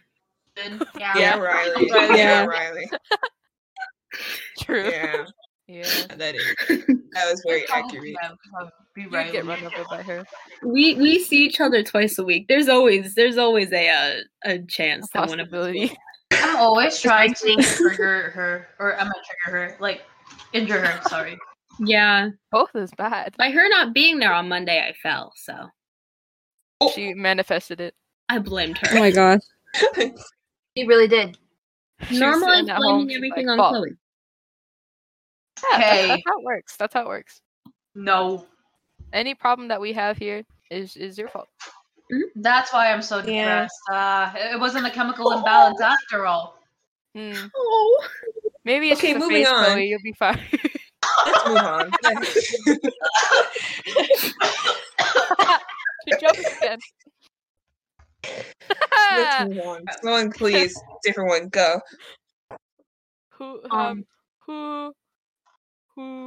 [0.55, 0.83] Good.
[0.99, 1.13] yeah.
[1.17, 1.89] Yeah, Riley.
[1.91, 2.17] Riley.
[2.19, 2.89] Yeah, Riley.
[4.59, 4.89] True.
[4.91, 5.25] Yeah,
[5.67, 5.83] Yeah.
[6.17, 6.83] that is.
[7.13, 8.15] That was very accurate.
[8.95, 9.31] Be right.
[9.31, 10.25] get run over by her.
[10.65, 12.47] We we see each other twice a week.
[12.47, 15.75] There's always there's always a uh, a chance that one of us
[16.31, 19.77] I'm always trying to trigger her, or I'm gonna trigger her.
[19.79, 20.01] Like
[20.53, 21.07] injure her.
[21.07, 21.37] Sorry.
[21.79, 22.29] Yeah.
[22.51, 23.35] Both is bad.
[23.37, 25.67] By her not being there on Monday, I fell, so
[26.95, 27.93] She manifested it.
[28.29, 28.87] I blamed her.
[28.97, 29.41] Oh my gosh.
[30.73, 31.37] He really did.
[32.07, 33.97] She's Normally sitting at home, blaming everything like, on "Fuck." Chloe.
[35.71, 36.77] Yeah, that's, that's how it works.
[36.77, 37.41] That's how it works.
[37.95, 38.45] No.
[39.11, 41.47] Any problem that we have here is is your fault.
[42.35, 43.67] That's why I'm so Yeah.
[43.67, 43.81] depressed.
[43.91, 46.57] Uh, it wasn't a chemical imbalance after all.
[47.15, 47.33] Hmm.
[47.55, 48.07] Oh.
[48.65, 49.65] Maybe it's Okay, just a moving phase, on.
[49.65, 49.85] Chloe.
[49.87, 50.39] You'll be fine.
[51.25, 51.91] Let's move on.
[56.05, 56.79] She jumps again.
[59.15, 59.81] Let's move on.
[60.01, 60.77] Someone, please.
[61.03, 61.47] Different one.
[61.49, 61.79] Go.
[63.31, 64.05] who um, Um,
[64.45, 64.93] who
[65.95, 66.25] who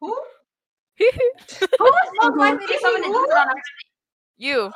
[0.00, 0.16] Who?
[1.00, 3.54] Who was most likely to summon a demon on a
[4.36, 4.70] you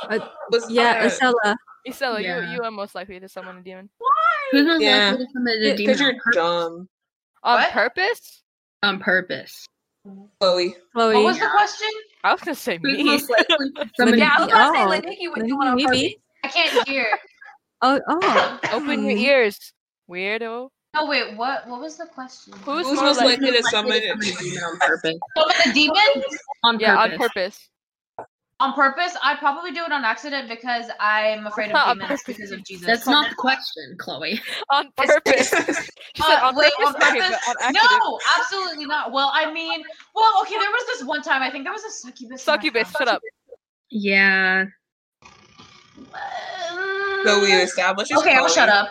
[0.51, 1.57] Was Yeah, Estella.
[1.87, 2.41] Isela, Yeah.
[2.41, 4.09] you you are most likely to summon a demon Why?
[4.53, 5.11] Who's most Yeah.
[5.11, 6.89] likely to commit a demon because you're dumb,
[7.43, 7.71] on What?
[7.73, 8.43] purpose.
[8.83, 9.67] on purpose?
[10.41, 10.75] Chloe.
[10.93, 11.15] Chloe.
[11.15, 11.89] What was the question?
[12.25, 13.05] I was gonna say Who's me.
[13.05, 15.87] most likely to summon Yeah, I was gonna say Leniki would do one on maybe.
[15.87, 16.15] purpose.
[16.45, 17.07] I can't hear.
[17.83, 18.59] Oh, oh.
[18.73, 19.25] Open your Hmm.
[19.25, 19.73] ears,
[20.09, 20.71] weirdo.
[20.95, 21.37] No, wait.
[21.37, 21.67] What?
[21.69, 22.55] What was the question?
[22.65, 23.47] Who's, Who's more most likely?
[23.47, 24.23] likely to summon likely to it?
[24.23, 25.19] summon a demon on purpose?
[25.37, 26.25] Summon a demon
[26.65, 27.19] On Yeah, on purpose.
[27.19, 27.69] purpose.
[28.61, 29.17] on purpose?
[29.23, 32.87] I'd probably do it on accident because I'm afraid Not of demons because of Jesus.
[32.87, 34.41] That's not the question, Chloe.
[34.71, 35.53] On purpose.
[36.23, 36.95] Uh, on wait, purpose.
[36.95, 37.37] on Okay, purpose?
[37.49, 37.73] but on.
[37.73, 39.11] No, absolutely not.
[39.11, 39.83] Well, I mean,
[40.15, 41.43] well, okay, there was this one time.
[41.43, 42.41] I think there was a succubus.
[42.41, 43.21] Succubus, shut up.
[43.91, 44.67] Yeah.
[47.25, 48.13] So we established.
[48.13, 48.91] it's Okay, I'll shut up.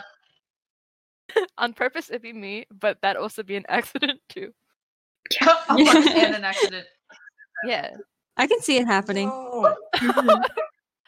[1.57, 4.53] On purpose, it'd be me, but that also be an accident too.
[5.41, 6.85] Of course, and an accident.
[7.65, 7.91] Yeah,
[8.37, 9.27] I can see it happening.
[9.27, 9.73] No.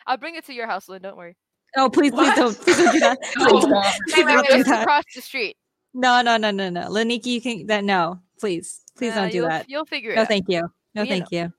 [0.08, 1.02] I'll bring it to your house, Lynn.
[1.02, 1.36] Don't worry.
[1.78, 2.36] Oh, please, please What?
[2.38, 3.18] don't, please don't do that.
[3.38, 3.48] No.
[3.50, 4.82] Please don't, Wait, please wait, don't wait, do it's that.
[4.84, 5.58] across the street.
[5.94, 6.82] No, no, no, no, no.
[6.90, 8.20] Leniki, you can that no.
[8.40, 8.82] Please.
[8.98, 9.70] Please Uh, don't do you'll, that.
[9.70, 10.28] You'll figure it No, out.
[10.30, 10.62] thank you.
[10.94, 11.52] No, You thank you.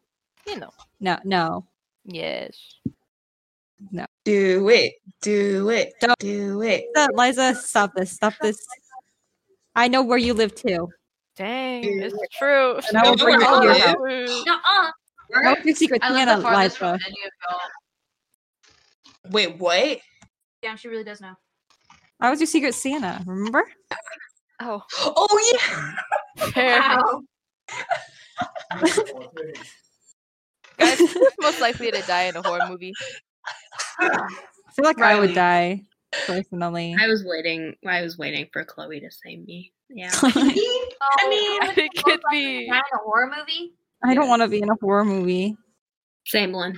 [0.46, 0.70] You know.
[1.00, 1.66] No, no.
[2.06, 2.56] Yes.
[4.24, 4.94] Do it.
[5.22, 5.92] Do it.
[6.00, 6.84] Don't- Do it.
[6.94, 8.12] Liza, Liza, stop this.
[8.12, 8.58] Stop this.
[9.74, 10.88] I know where you live too.
[11.36, 12.02] Dang, Dude.
[12.04, 12.76] it's true.
[12.88, 13.96] And I will know bring you where to your I house.
[14.00, 14.46] live?
[14.46, 14.90] Nuh-uh.
[15.28, 17.04] What's your secret I Santa, the farthest from Liza?
[17.06, 17.60] any of y'all.
[19.32, 19.98] Wait, what?
[20.62, 21.34] Damn, she really does know.
[22.20, 23.70] I was your secret Santa, remember?
[24.60, 25.52] Oh, Oh
[26.38, 26.46] yeah.
[26.52, 26.80] fair.
[26.80, 27.22] Wow.
[30.78, 31.00] Guys,
[31.40, 32.92] most likely to die in a horror movie?
[33.98, 34.28] I
[34.74, 35.82] feel like I would die
[36.26, 36.94] personally.
[37.00, 37.74] I was waiting.
[37.86, 39.72] I was waiting for Chloe to say me.
[39.88, 40.10] Yeah.
[40.22, 43.74] Oh, I mean, I think it'd be- in a horror movie.
[44.02, 45.56] I don't want to be in a horror movie.
[46.26, 46.76] Same one.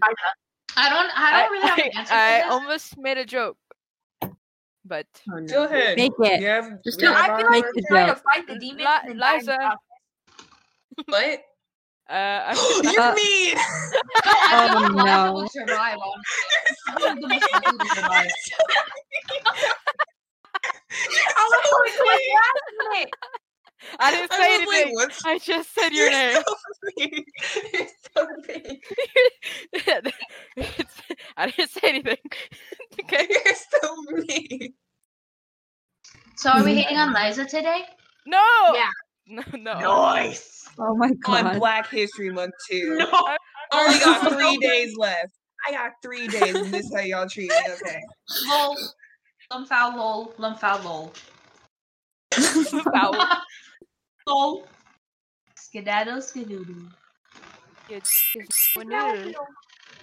[0.76, 1.10] I don't.
[1.16, 2.52] I don't really have an answer I for this.
[2.52, 3.56] almost made a joke,
[4.84, 5.46] but Oh, no.
[5.46, 5.96] Go ahead.
[5.96, 6.40] Make it.
[6.40, 7.16] You have, Just you do it.
[7.16, 8.78] have I feel like Make we're the trying to fight the demon.
[8.78, 9.76] Li- and die in Liza.
[11.06, 11.40] what?
[12.08, 13.56] Uh, You're Uh, mean.
[14.50, 15.46] I Oh, feel like Liza no.
[15.48, 15.98] survive.
[15.98, 18.30] Honestly, She's the most likely to survive.
[21.36, 23.10] I was
[24.00, 24.94] I didn't I say was anything.
[24.94, 26.42] what's I just said your You're name.
[26.42, 26.54] so
[26.96, 27.24] mean.
[27.72, 28.80] You're so mean.
[30.56, 31.02] It's-
[31.36, 32.16] I didn't say anything.
[33.04, 33.26] okay.
[33.30, 33.96] You're so
[34.28, 34.74] mean.
[36.36, 37.82] So are we hating on Liza today?
[38.26, 38.42] No.
[38.74, 38.90] Yeah.
[39.30, 39.42] No.
[39.58, 39.78] No.
[39.80, 40.57] Nice.
[40.80, 41.36] Oh my god!
[41.38, 41.58] On god.
[41.58, 42.96] Black History Month too.
[42.98, 43.06] No.
[43.10, 43.36] I
[43.72, 45.32] only got three days left.
[45.66, 47.56] I got three days, and this is how y'all treat me.
[47.82, 48.00] Okay.
[48.48, 48.76] Lol.
[49.52, 50.34] Lumfow lol.
[50.38, 51.12] Lumfow lol.
[52.92, 53.16] Foul.
[54.26, 54.68] lol.
[55.56, 56.90] Skedaddle skedoodle.
[57.88, 59.32] It's- it's winner.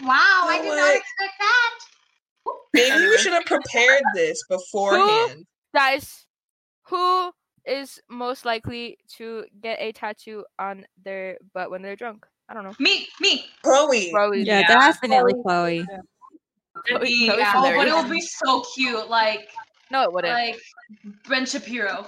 [0.01, 0.95] Wow, I did not What?
[0.95, 1.79] expect that.
[2.73, 5.31] Maybe we should have prepared this beforehand.
[5.39, 5.43] Who,
[5.79, 6.25] Guys,
[6.89, 7.31] who
[7.67, 12.25] is most likely to get a tattoo on their butt when they're drunk?
[12.49, 12.75] I don't know.
[12.79, 13.45] Me, me.
[13.63, 14.11] Chloe.
[14.11, 14.67] Probably Yeah, Yeah.
[14.67, 15.85] definitely Chloe.
[15.85, 17.25] Chloe- Me.
[17.25, 19.49] Chloe's Oh, but it would be so cute, like
[19.89, 20.33] No, it wouldn't.
[20.33, 20.59] like
[21.27, 22.07] Ben Shapiro.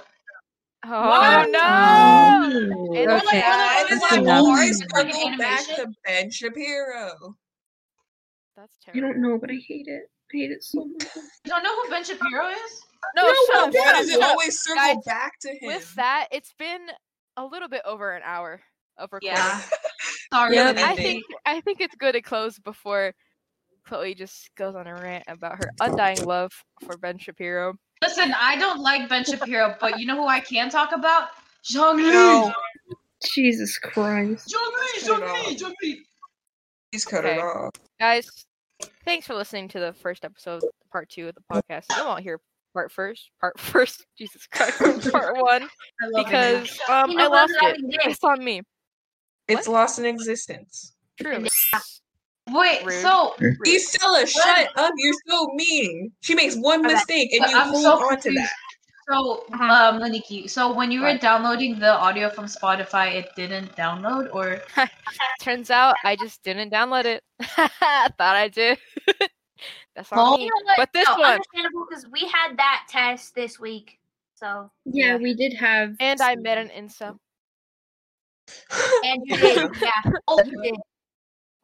[0.84, 1.50] oh What?
[1.50, 1.58] no!
[1.60, 2.94] Oh.
[2.94, 3.40] It Or was Okay.
[3.40, 7.36] like one of Why those like always like an back to Ben Shapiro?
[8.56, 9.08] That's I terrible.
[9.08, 10.10] don't know, but I hate it.
[10.32, 11.08] I hate it so much.
[11.16, 12.82] You don't know who Ben Shapiro is?
[13.16, 14.30] No, No, shut up, Why shut up, does it shut up.
[14.30, 15.58] always circle Guys, back to him?
[15.62, 16.80] With that, it's been
[17.36, 18.60] a little bit over an hour
[18.96, 19.36] of recording.
[19.36, 19.60] Yeah.
[20.32, 20.56] Sorry.
[20.56, 23.14] Yeah, I think I think it's good to close before
[23.86, 26.52] Chloe just goes on a rant about her undying love
[26.84, 27.74] for Ben Shapiro.
[28.02, 31.28] Listen, I don't like Ben Shapiro, but you know who I can talk about?
[31.64, 32.12] Zhongli.
[32.12, 32.52] No.
[33.24, 34.48] Jesus Christ.
[34.54, 35.72] Zhongli, Cut it Zhongli, off.
[35.72, 35.96] Zhongli.
[36.92, 37.36] He's cut Okay.
[37.36, 37.70] it off.
[37.98, 38.28] Guys,
[39.04, 41.84] thanks for listening to the first episode, part two of the podcast.
[41.96, 42.38] You won't hear
[42.78, 44.06] part first, part first.
[44.16, 44.78] Jesus Christ,
[45.12, 45.62] part one
[46.00, 46.30] I love it.
[46.30, 47.76] because um You I lost it.
[48.06, 48.62] It's on me.
[49.48, 50.94] It's lost in existence.
[51.20, 51.44] True.
[52.50, 53.02] Wait, Rude.
[53.02, 53.34] so
[53.66, 54.92] Estella, shut up.
[54.96, 56.12] You're so mean.
[56.20, 56.94] She makes one Okay.
[56.94, 58.50] mistake and But you I'm hold so on to that.
[59.10, 59.64] so Uh-huh.
[59.64, 61.20] um Leniki, so when you were What?
[61.20, 64.62] downloading the audio from Spotify, it didn't download or
[65.40, 67.24] Turns out I just didn't download it.
[67.42, 68.78] Thought I did.
[69.98, 70.44] That's on Well, me.
[70.44, 70.74] You know?
[70.76, 73.98] But this no, one, understandable because we had that test this week.
[74.36, 75.96] So Yeah, we did have.
[75.98, 77.18] and I met an incel.
[79.04, 80.12] and you did, yeah.
[80.28, 80.76] Oh, you did.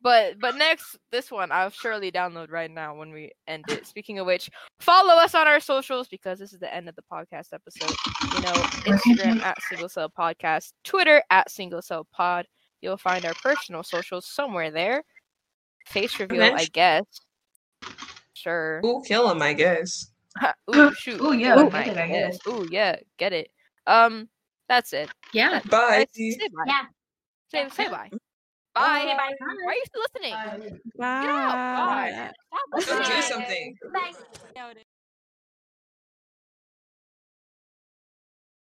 [0.02, 3.86] But but next, this one I'll surely download right now when we end it.
[3.86, 7.04] Speaking of which, follow us on our socials because this is the end of the
[7.10, 7.94] podcast episode.
[8.34, 8.52] You know,
[8.84, 12.46] Instagram at Single Cell Podcast, Twitter at Single Cell Pod.
[12.82, 15.04] You'll find our personal socials somewhere there.
[15.86, 17.04] Face reveal, I guess.
[18.34, 18.80] Sure.
[18.84, 20.10] Ooh, kill him, I guess.
[20.74, 21.20] Ooh, shoot.
[21.20, 22.38] Ooh, yeah, kill get it, I guess.
[22.46, 23.48] Ooh, yeah, get it.
[23.86, 24.28] Um,
[24.68, 25.08] that's it.
[25.32, 25.60] Yeah.
[25.70, 25.98] Bye.
[25.98, 26.64] Guys, Say bye.
[26.66, 26.82] Yeah.
[27.50, 28.10] Say, say bye.
[28.74, 29.04] Bye.
[29.04, 29.14] Bye.
[29.16, 29.32] Bye.
[29.38, 30.72] Why are you still listening?
[30.98, 31.22] Bye.
[31.22, 31.86] Get out.
[31.86, 32.30] Bye.
[32.82, 33.76] Stop Go do something.
[33.92, 34.74] Bye.